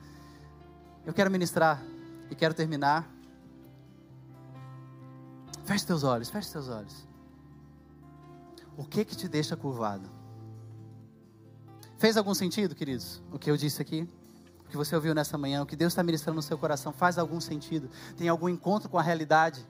Eu 1.05 1.13
quero 1.13 1.31
ministrar 1.31 1.81
e 2.29 2.35
quero 2.35 2.53
terminar 2.53 3.09
Feche 5.71 5.85
teus 5.85 6.03
olhos, 6.03 6.29
feche 6.29 6.51
teus 6.51 6.67
olhos. 6.67 7.07
O 8.75 8.83
que 8.83 9.05
que 9.05 9.15
te 9.15 9.29
deixa 9.29 9.55
curvado? 9.55 10.09
Fez 11.97 12.17
algum 12.17 12.33
sentido, 12.33 12.75
queridos? 12.75 13.23
O 13.31 13.39
que 13.39 13.49
eu 13.49 13.55
disse 13.55 13.81
aqui? 13.81 14.05
O 14.65 14.69
que 14.69 14.75
você 14.75 14.93
ouviu 14.93 15.15
nessa 15.15 15.37
manhã? 15.37 15.61
O 15.61 15.65
que 15.65 15.77
Deus 15.77 15.93
está 15.93 16.03
ministrando 16.03 16.35
no 16.35 16.41
seu 16.41 16.57
coração? 16.57 16.91
Faz 16.91 17.17
algum 17.17 17.39
sentido? 17.39 17.89
Tem 18.17 18.27
algum 18.27 18.49
encontro 18.49 18.89
com 18.89 18.99
a 18.99 19.01
realidade? 19.01 19.65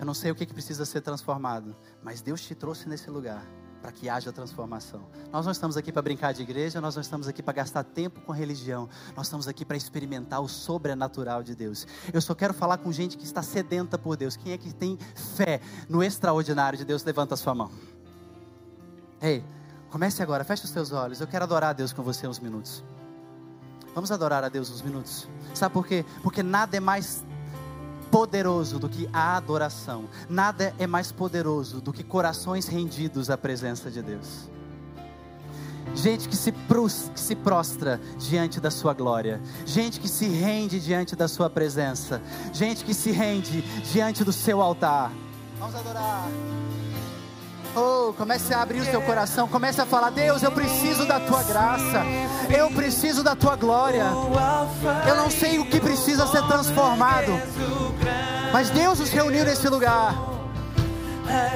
Eu 0.00 0.06
não 0.06 0.14
sei 0.14 0.30
o 0.30 0.34
que, 0.34 0.46
que 0.46 0.54
precisa 0.54 0.86
ser 0.86 1.02
transformado, 1.02 1.76
mas 2.02 2.22
Deus 2.22 2.40
te 2.40 2.54
trouxe 2.54 2.88
nesse 2.88 3.10
lugar 3.10 3.46
para 3.82 3.90
que 3.90 4.08
haja 4.08 4.32
transformação. 4.32 5.00
Nós 5.32 5.44
não 5.44 5.50
estamos 5.50 5.76
aqui 5.76 5.90
para 5.90 6.00
brincar 6.00 6.32
de 6.32 6.40
igreja, 6.40 6.80
nós 6.80 6.94
não 6.94 7.02
estamos 7.02 7.26
aqui 7.26 7.42
para 7.42 7.52
gastar 7.52 7.82
tempo 7.82 8.20
com 8.20 8.30
religião, 8.30 8.88
nós 9.16 9.26
estamos 9.26 9.48
aqui 9.48 9.64
para 9.64 9.76
experimentar 9.76 10.40
o 10.40 10.48
sobrenatural 10.48 11.42
de 11.42 11.56
Deus. 11.56 11.84
Eu 12.12 12.20
só 12.20 12.32
quero 12.32 12.54
falar 12.54 12.78
com 12.78 12.92
gente 12.92 13.18
que 13.18 13.24
está 13.24 13.42
sedenta 13.42 13.98
por 13.98 14.16
Deus. 14.16 14.36
Quem 14.36 14.52
é 14.52 14.58
que 14.58 14.72
tem 14.72 14.96
fé 15.36 15.60
no 15.88 16.02
extraordinário 16.02 16.78
de 16.78 16.84
Deus? 16.84 17.02
Levanta 17.02 17.34
a 17.34 17.36
sua 17.36 17.54
mão. 17.56 17.72
Ei, 19.20 19.44
comece 19.90 20.22
agora, 20.22 20.44
feche 20.44 20.64
os 20.64 20.70
seus 20.70 20.92
olhos. 20.92 21.20
Eu 21.20 21.26
quero 21.26 21.44
adorar 21.44 21.70
a 21.70 21.72
Deus 21.72 21.92
com 21.92 22.02
você 22.02 22.26
uns 22.28 22.38
minutos. 22.38 22.84
Vamos 23.94 24.12
adorar 24.12 24.44
a 24.44 24.48
Deus 24.48 24.70
uns 24.70 24.80
minutos. 24.80 25.28
Sabe 25.54 25.72
por 25.74 25.86
quê? 25.86 26.04
Porque 26.22 26.42
nada 26.42 26.76
é 26.76 26.80
mais 26.80 27.24
poderoso 28.12 28.78
do 28.78 28.90
que 28.90 29.08
a 29.10 29.38
adoração. 29.38 30.04
Nada 30.28 30.74
é 30.78 30.86
mais 30.86 31.10
poderoso 31.10 31.80
do 31.80 31.94
que 31.94 32.04
corações 32.04 32.68
rendidos 32.68 33.30
à 33.30 33.38
presença 33.38 33.90
de 33.90 34.02
Deus. 34.02 34.50
Gente 35.94 36.28
que 36.28 36.36
se, 36.36 36.52
prus, 36.52 37.10
que 37.12 37.20
se 37.20 37.34
prostra 37.34 37.98
diante 38.18 38.60
da 38.60 38.70
sua 38.70 38.92
glória. 38.92 39.40
Gente 39.64 39.98
que 39.98 40.08
se 40.08 40.26
rende 40.28 40.78
diante 40.78 41.16
da 41.16 41.26
sua 41.26 41.48
presença. 41.48 42.20
Gente 42.52 42.84
que 42.84 42.92
se 42.94 43.10
rende 43.10 43.62
diante 43.90 44.22
do 44.22 44.32
seu 44.32 44.60
altar. 44.60 45.10
Vamos 45.58 45.74
adorar. 45.74 46.28
Oh, 47.74 48.12
comece 48.12 48.52
a 48.52 48.60
abrir 48.60 48.80
o 48.80 48.84
seu 48.84 49.00
coração, 49.00 49.48
comece 49.48 49.80
a 49.80 49.86
falar: 49.86 50.10
Deus, 50.10 50.42
eu 50.42 50.52
preciso 50.52 51.06
da 51.06 51.18
tua 51.20 51.42
graça, 51.42 52.02
eu 52.54 52.70
preciso 52.70 53.22
da 53.22 53.34
tua 53.34 53.56
glória. 53.56 54.04
Eu 55.08 55.16
não 55.16 55.30
sei 55.30 55.58
o 55.58 55.64
que 55.64 55.80
precisa 55.80 56.26
ser 56.26 56.42
transformado, 56.46 57.32
mas 58.52 58.68
Deus 58.68 58.98
nos 58.98 59.10
reuniu 59.10 59.44
nesse 59.44 59.68
lugar. 59.68 60.14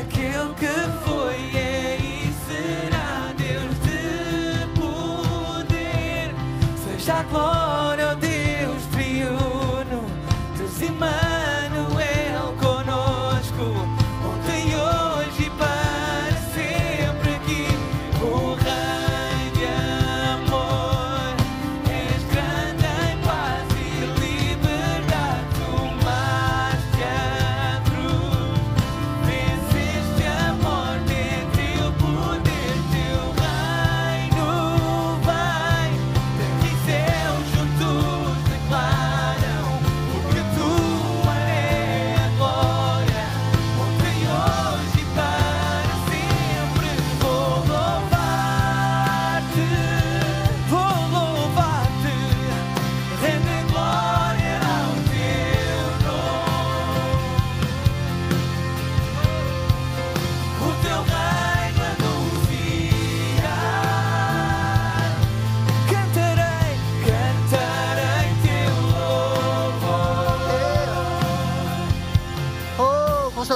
Aquele 0.01 0.55
que 0.55 0.67
foi 1.05 1.35
e 1.37 2.35
será 2.49 3.33
Deus 3.37 3.75
de 3.83 4.81
poder, 4.81 6.35
seja 6.83 7.23
glória, 7.25 8.15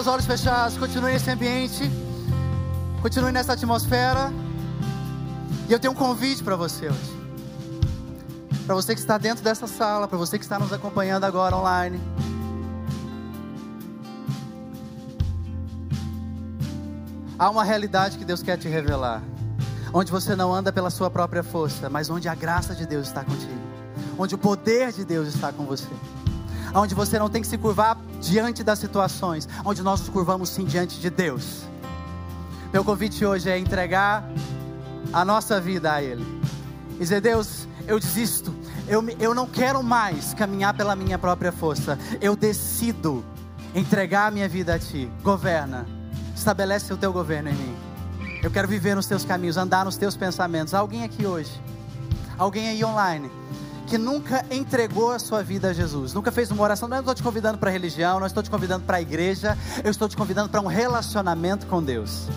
seus 0.01 0.15
olhos 0.15 0.25
fechados, 0.25 0.79
continue 0.79 1.13
nesse 1.13 1.31
ambiente, 1.31 1.83
continue 3.03 3.31
nessa 3.33 3.53
atmosfera. 3.53 4.33
E 5.69 5.73
eu 5.75 5.79
tenho 5.79 5.93
um 5.93 5.97
convite 5.97 6.43
para 6.43 6.57
você 6.57 6.89
hoje. 6.89 7.21
Para 8.65 8.75
você 8.75 8.95
que 8.95 9.01
está 9.01 9.19
dentro 9.19 9.45
dessa 9.45 9.67
sala, 9.67 10.09
para 10.09 10.17
você 10.17 10.39
que 10.39 10.45
está 10.45 10.59
nos 10.59 10.73
acompanhando 10.73 11.25
agora 11.25 11.55
online. 11.55 12.01
Há 17.39 17.51
uma 17.51 17.63
realidade 17.63 18.17
que 18.17 18.25
Deus 18.25 18.43
quer 18.43 18.57
te 18.57 18.69
revelar, 18.69 19.23
onde 19.93 20.11
você 20.11 20.35
não 20.35 20.51
anda 20.51 20.73
pela 20.73 20.89
sua 20.89 21.11
própria 21.11 21.43
força, 21.43 21.91
mas 21.91 22.09
onde 22.09 22.27
a 22.27 22.35
graça 22.35 22.75
de 22.75 22.87
Deus 22.87 23.09
está 23.09 23.23
contigo, 23.23 23.61
onde 24.17 24.35
o 24.35 24.39
poder 24.39 24.93
de 24.93 25.05
Deus 25.05 25.29
está 25.29 25.53
com 25.53 25.65
você 25.67 25.91
onde 26.75 26.95
você 26.95 27.19
não 27.19 27.29
tem 27.29 27.43
que 27.43 27.49
se 27.49 27.59
curvar 27.59 27.97
diante 28.21 28.63
das 28.63 28.79
situações, 28.79 29.49
onde 29.65 29.83
nós 29.83 30.01
nos 30.01 30.09
curvamos 30.09 30.51
sim 30.51 30.65
diante 30.65 31.01
de 31.01 31.11
Deus. 31.11 31.63
Meu 32.73 32.85
convite 32.85 33.25
hoje 33.25 33.51
é 33.51 33.59
entregar 33.59 34.25
a 35.13 35.25
nossa 35.25 35.61
vida 35.61 35.93
a 35.93 36.03
Ele. 36.03 36.25
Dizer, 36.99 37.21
Deus, 37.21 37.67
eu 37.89 37.99
desisto, 37.99 38.55
eu, 38.87 39.03
eu 39.19 39.35
não 39.35 39.47
quero 39.47 39.83
mais 39.83 40.35
caminhar 40.35 40.75
pela 40.75 40.95
minha 40.95 41.19
própria 41.19 41.51
força, 41.51 41.99
eu 42.21 42.37
decido 42.37 43.25
entregar 43.75 44.27
a 44.27 44.31
minha 44.31 44.49
vida 44.49 44.75
a 44.75 44.79
Ti. 44.79 45.11
Governa, 45.23 45.87
estabelece 46.37 46.93
o 46.93 46.97
Teu 46.97 47.13
governo 47.13 47.49
em 47.49 47.55
mim. 47.55 47.77
Eu 48.43 48.51
quero 48.51 48.69
viver 48.69 48.95
nos 48.95 49.07
Teus 49.07 49.25
caminhos, 49.25 49.57
andar 49.57 49.85
nos 49.85 49.97
Teus 49.97 50.17
pensamentos. 50.17 50.75
Alguém 50.75 51.05
aqui 51.05 51.27
hoje, 51.27 51.61
alguém 52.39 52.69
aí 52.69 52.85
online, 52.85 53.31
que 53.91 53.99
nunca 53.99 54.47
entregou 54.53 55.11
a 55.11 55.19
sua 55.19 55.43
vida 55.43 55.71
a 55.71 55.73
Jesus, 55.73 56.15
nunca 56.15 56.31
fez 56.31 56.49
uma 56.53 56.63
oração, 56.63 56.89
não 56.89 57.01
estou 57.01 57.13
te 57.13 57.25
convidando 57.25 57.59
para 57.59 57.73
religião, 57.73 58.21
não 58.21 58.27
estou 58.29 58.41
te 58.41 58.49
convidando 58.49 58.85
para 58.85 58.99
a 58.99 59.03
igreja, 59.03 59.59
eu 59.83 59.91
estou 59.91 60.09
te 60.09 60.17
convidando 60.17 60.49
para 60.49 60.61
um 60.61 60.69
relacionamento 60.69 61.67
com 61.67 61.83
Deus. 61.83 62.29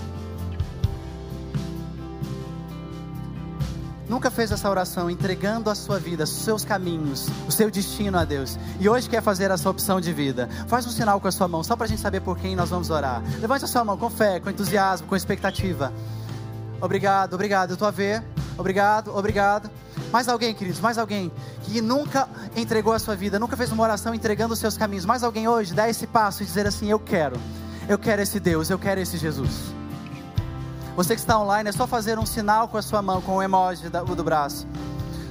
Nunca 4.10 4.32
fez 4.32 4.52
essa 4.52 4.68
oração 4.68 5.12
entregando 5.12 5.70
a 5.70 5.76
sua 5.76 6.00
vida, 6.00 6.24
os 6.24 6.32
seus 6.32 6.66
caminhos, 6.66 7.28
o 7.48 7.52
seu 7.52 7.70
destino 7.70 8.18
a 8.18 8.26
Deus. 8.26 8.58
E 8.80 8.90
hoje 8.90 9.08
quer 9.08 9.22
fazer 9.22 9.52
essa 9.52 9.70
opção 9.70 10.02
de 10.02 10.12
vida. 10.12 10.50
Faz 10.68 10.88
um 10.88 10.92
sinal 10.92 11.22
com 11.22 11.28
a 11.28 11.32
sua 11.32 11.48
mão, 11.48 11.64
só 11.64 11.76
para 11.76 11.86
a 11.86 11.88
gente 11.88 12.02
saber 12.02 12.22
por 12.22 12.36
quem 12.40 12.56
nós 12.56 12.72
vamos 12.72 12.90
orar. 12.90 13.22
Levante 13.40 13.66
a 13.66 13.68
sua 13.68 13.86
mão 13.86 13.96
com 13.96 14.10
fé, 14.10 14.40
com 14.40 14.50
entusiasmo, 14.50 15.08
com 15.08 15.16
expectativa. 15.16 15.94
Obrigado, 16.82 17.36
obrigado. 17.36 17.70
Eu 17.70 17.74
estou 17.76 17.88
a 17.88 17.92
ver. 17.92 18.24
Obrigado, 18.58 19.16
obrigado. 19.16 19.70
Mais 20.14 20.30
alguém, 20.30 20.54
queridos, 20.54 20.80
mais 20.80 21.00
alguém 21.00 21.32
que 21.64 21.82
nunca 21.82 22.30
entregou 22.56 22.94
a 22.94 23.00
sua 23.00 23.16
vida, 23.16 23.40
nunca 23.40 23.58
fez 23.58 23.72
uma 23.72 23.82
oração 23.82 24.14
entregando 24.14 24.54
os 24.54 24.60
seus 24.60 24.78
caminhos. 24.78 25.06
Mais 25.06 25.24
alguém 25.24 25.48
hoje? 25.48 25.74
Dá 25.74 25.90
esse 25.90 26.06
passo 26.06 26.44
e 26.44 26.46
dizer 26.46 26.68
assim: 26.68 26.88
Eu 26.88 27.00
quero, 27.00 27.36
eu 27.90 27.98
quero 27.98 28.22
esse 28.22 28.40
Deus, 28.40 28.70
eu 28.70 28.78
quero 28.78 29.02
esse 29.02 29.18
Jesus. 29.18 29.74
Você 30.96 31.16
que 31.16 31.20
está 31.20 31.40
online, 31.40 31.68
é 31.68 31.72
só 31.72 31.88
fazer 31.88 32.20
um 32.20 32.28
sinal 32.28 32.68
com 32.68 32.78
a 32.78 32.82
sua 32.84 33.02
mão, 33.02 33.24
com 33.24 33.38
o 33.38 33.42
emoji 33.42 33.90
do 33.90 34.24
braço, 34.24 34.68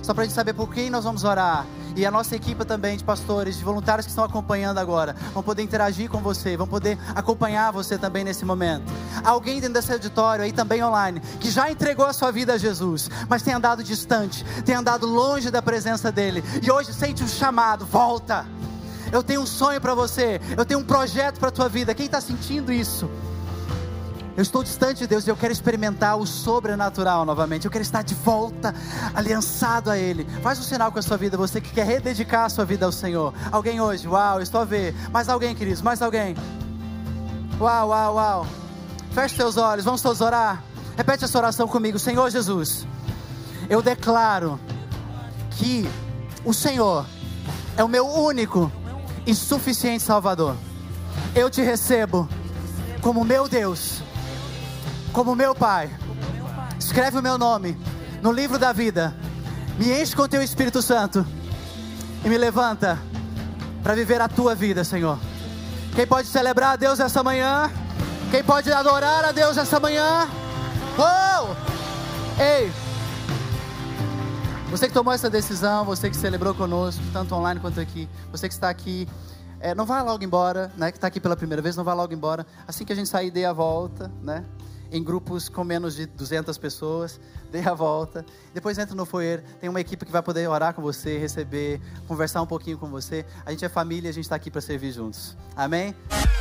só 0.03 0.13
para 0.13 0.25
a 0.25 0.27
gente 0.27 0.35
saber 0.35 0.53
por 0.53 0.75
quem 0.75 0.91
nós 0.91 1.05
vamos 1.05 1.23
orar 1.23 1.65
e 1.97 2.07
a 2.07 2.11
nossa 2.11 2.37
equipe 2.37 2.65
também 2.65 2.97
de 2.97 3.05
pastores, 3.05 3.59
de 3.59 3.65
voluntários 3.65 4.07
que 4.07 4.11
estão 4.11 4.25
acompanhando 4.25 4.79
agora, 4.79 5.15
vão 5.33 5.43
poder 5.43 5.63
interagir 5.63 6.09
com 6.11 6.19
você, 6.19 6.57
vão 6.57 6.67
poder 6.67 6.99
acompanhar 7.15 7.73
você 7.73 7.99
também 7.99 8.25
nesse 8.25 8.45
momento. 8.45 8.93
Alguém 9.25 9.61
dentro 9.61 9.75
desse 9.75 9.93
auditório 9.93 10.45
aí 10.45 10.53
também 10.53 10.83
online, 10.83 11.21
que 11.41 11.51
já 11.51 11.71
entregou 11.71 12.07
a 12.07 12.13
sua 12.13 12.31
vida 12.31 12.55
a 12.55 12.59
Jesus, 12.59 13.11
mas 13.29 13.43
tem 13.43 13.55
andado 13.55 13.83
distante, 13.83 14.45
tem 14.65 14.75
andado 14.75 15.07
longe 15.07 15.51
da 15.51 15.63
presença 15.63 16.11
dele, 16.11 16.43
e 16.63 16.71
hoje 16.71 16.93
sente 16.93 17.23
um 17.23 17.29
chamado, 17.29 17.85
volta. 17.87 18.47
Eu 19.11 19.23
tenho 19.23 19.43
um 19.43 19.47
sonho 19.47 19.81
para 19.81 19.95
você, 19.95 20.41
eu 20.57 20.65
tenho 20.65 20.81
um 20.81 20.85
projeto 20.85 21.39
para 21.39 21.51
tua 21.51 21.69
vida. 21.69 21.95
Quem 21.95 22.07
está 22.07 22.21
sentindo 22.21 22.73
isso? 22.73 23.11
Eu 24.35 24.43
estou 24.43 24.63
distante 24.63 25.01
de 25.01 25.07
Deus 25.07 25.27
e 25.27 25.31
eu 25.31 25.37
quero 25.37 25.53
experimentar 25.53 26.17
o 26.17 26.27
sobrenatural 26.27 27.25
novamente. 27.25 27.67
Eu 27.67 27.71
quero 27.71 27.83
estar 27.83 28.03
de 28.03 28.15
volta, 28.15 28.75
aliançado 29.15 29.91
a 29.91 29.99
Ele. 29.99 30.27
Faz 30.43 30.59
um 30.59 30.63
sinal 30.63 30.91
com 30.91 30.99
a 30.99 31.03
sua 31.03 31.19
vida, 31.19 31.37
você 31.37 31.61
que 31.61 31.71
quer 31.71 31.85
rededicar 31.85 32.47
a 32.47 32.49
sua 32.49 32.65
vida 32.65 32.87
ao 32.87 32.93
Senhor. 32.93 33.35
Alguém 33.51 33.81
hoje, 33.81 34.09
uau, 34.09 34.41
estou 34.41 34.63
a 34.63 34.65
ver. 34.65 34.95
Mais 35.11 35.29
alguém, 35.29 35.55
queridos, 35.55 35.83
mais 35.83 36.01
alguém. 36.01 36.35
Uau, 37.61 37.89
uau, 37.89 38.15
uau. 38.15 38.47
Feche 39.13 39.37
seus 39.37 39.59
olhos, 39.59 39.85
vamos 39.85 40.01
todos 40.01 40.23
orar. 40.23 40.65
Repete 40.97 41.25
essa 41.25 41.37
oração 41.37 41.69
comigo. 41.69 41.99
Senhor 41.99 42.31
Jesus, 42.31 42.87
eu 43.69 43.83
declaro 43.83 44.59
que 45.51 45.87
o 46.43 46.55
Senhor 46.55 47.05
é 47.77 47.85
o 47.85 47.89
meu 47.89 48.07
único 48.07 48.73
e 49.27 49.35
suficiente 49.35 50.03
Salvador. 50.03 50.57
Eu 51.35 51.51
te 51.51 51.61
recebo 51.61 52.27
como 53.03 53.25
meu 53.25 53.47
Deus 53.47 54.03
como 55.13 55.37
meu 55.37 55.55
Pai. 55.55 55.91
Escreve 56.79 57.19
o 57.19 57.23
meu 57.23 57.37
nome 57.39 57.77
no 58.23 58.33
livro 58.33 58.59
da 58.59 58.73
vida. 58.73 59.15
Me 59.79 60.01
enche 60.01 60.17
com 60.17 60.27
teu 60.27 60.43
Espírito 60.43 60.81
Santo 60.83 61.25
e 62.25 62.29
me 62.29 62.39
levanta 62.39 62.99
para 63.83 63.95
viver 63.95 64.21
a 64.21 64.29
tua 64.29 64.55
vida, 64.55 64.85
Senhor. 64.85 65.19
Quem 65.95 66.07
pode 66.07 66.29
celebrar 66.29 66.73
a 66.73 66.77
Deus 66.77 67.01
essa 67.01 67.23
manhã? 67.23 67.71
Quem 68.31 68.43
pode 68.43 68.73
adorar 68.73 69.25
a 69.25 69.33
Deus 69.33 69.57
essa 69.57 69.79
manhã? 69.79 70.29
Oh! 70.99 71.55
Ei! 72.41 72.73
Você 74.71 74.89
que 74.89 74.95
tomou 74.95 75.13
essa 75.13 75.29
decisão, 75.29 75.85
você 75.85 76.09
que 76.09 76.17
celebrou 76.17 76.55
conosco, 76.55 77.03
tanto 77.13 77.35
online 77.35 77.61
quanto 77.61 77.79
aqui, 77.79 78.09
você 78.31 78.49
que 78.49 78.55
está 78.55 78.71
aqui, 78.71 79.07
é, 79.61 79.75
não 79.75 79.85
vá 79.85 80.01
logo 80.01 80.25
embora, 80.25 80.73
né? 80.79 80.91
Que 80.91 80.97
está 80.97 81.09
aqui 81.09 81.21
pela 81.21 81.37
primeira 81.37 81.61
vez, 81.61 81.77
não 81.77 81.85
vá 81.85 81.93
logo 81.93 82.15
embora. 82.15 82.47
Assim 82.67 82.85
que 82.85 82.93
a 82.93 82.97
gente 82.97 83.09
sair, 83.09 83.31
dê 83.31 83.45
a 83.45 83.53
volta, 83.53 84.11
né? 84.23 84.45
Em 84.93 85.03
grupos 85.03 85.49
com 85.49 85.65
menos 85.65 85.97
de 85.97 86.07
200 86.07 86.57
pessoas, 86.59 87.19
dê 87.51 87.61
a 87.61 87.75
volta. 87.75 88.25
Depois 88.55 88.79
entra 88.79 88.95
no 88.95 89.05
foyer, 89.05 89.43
tem 89.61 89.69
uma 89.69 89.81
equipe 89.81 90.05
que 90.05 90.13
vai 90.13 90.23
poder 90.23 90.47
orar 90.49 90.75
com 90.75 90.83
você, 90.83 91.19
receber, 91.19 91.81
conversar 92.07 92.43
um 92.43 92.47
pouquinho 92.47 92.79
com 92.79 92.89
você. 92.89 93.25
A 93.45 93.51
gente 93.51 93.65
é 93.65 93.69
família, 93.69 94.11
a 94.11 94.13
gente 94.13 94.25
está 94.25 94.37
aqui 94.37 94.51
para 94.51 94.61
servir 94.61 94.93
juntos. 94.93 95.37
Amém? 95.57 95.95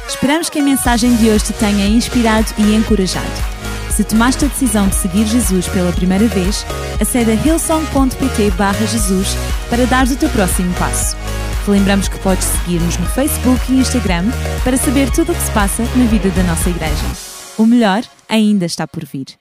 Esperamos 0.08 0.50
que 0.50 0.60
a 0.60 0.64
mensagem 0.64 1.16
de 1.16 1.30
hoje 1.30 1.46
te 1.46 1.54
tenha 1.54 1.88
inspirado 1.88 2.54
e 2.58 2.76
encorajado. 2.76 3.62
Se 3.92 4.04
tomaste 4.06 4.46
a 4.46 4.48
decisão 4.48 4.88
de 4.88 4.96
seguir 4.96 5.26
Jesus 5.26 5.68
pela 5.68 5.92
primeira 5.92 6.26
vez, 6.28 6.66
acede 7.00 7.32
a 7.32 7.34
hillsong.pt 7.36 8.52
Jesus 8.88 9.36
para 9.70 9.86
dar 9.86 10.08
o 10.08 10.16
teu 10.16 10.30
próximo 10.30 10.74
passo. 10.76 11.18
Te 11.66 11.72
lembramos 11.72 12.08
que 12.08 12.18
podes 12.20 12.46
seguir-nos 12.46 12.98
no 12.98 13.06
Facebook 13.08 13.72
e 13.72 13.80
Instagram 13.80 14.26
para 14.64 14.78
saber 14.78 15.12
tudo 15.12 15.32
o 15.32 15.36
que 15.36 15.42
se 15.42 15.52
passa 15.52 15.84
na 15.96 16.06
vida 16.06 16.30
da 16.30 16.44
nossa 16.44 16.70
igreja. 16.70 17.06
O 17.58 17.66
melhor 17.66 18.02
ainda 18.32 18.66
está 18.66 18.88
por 18.88 19.06
vir. 19.06 19.41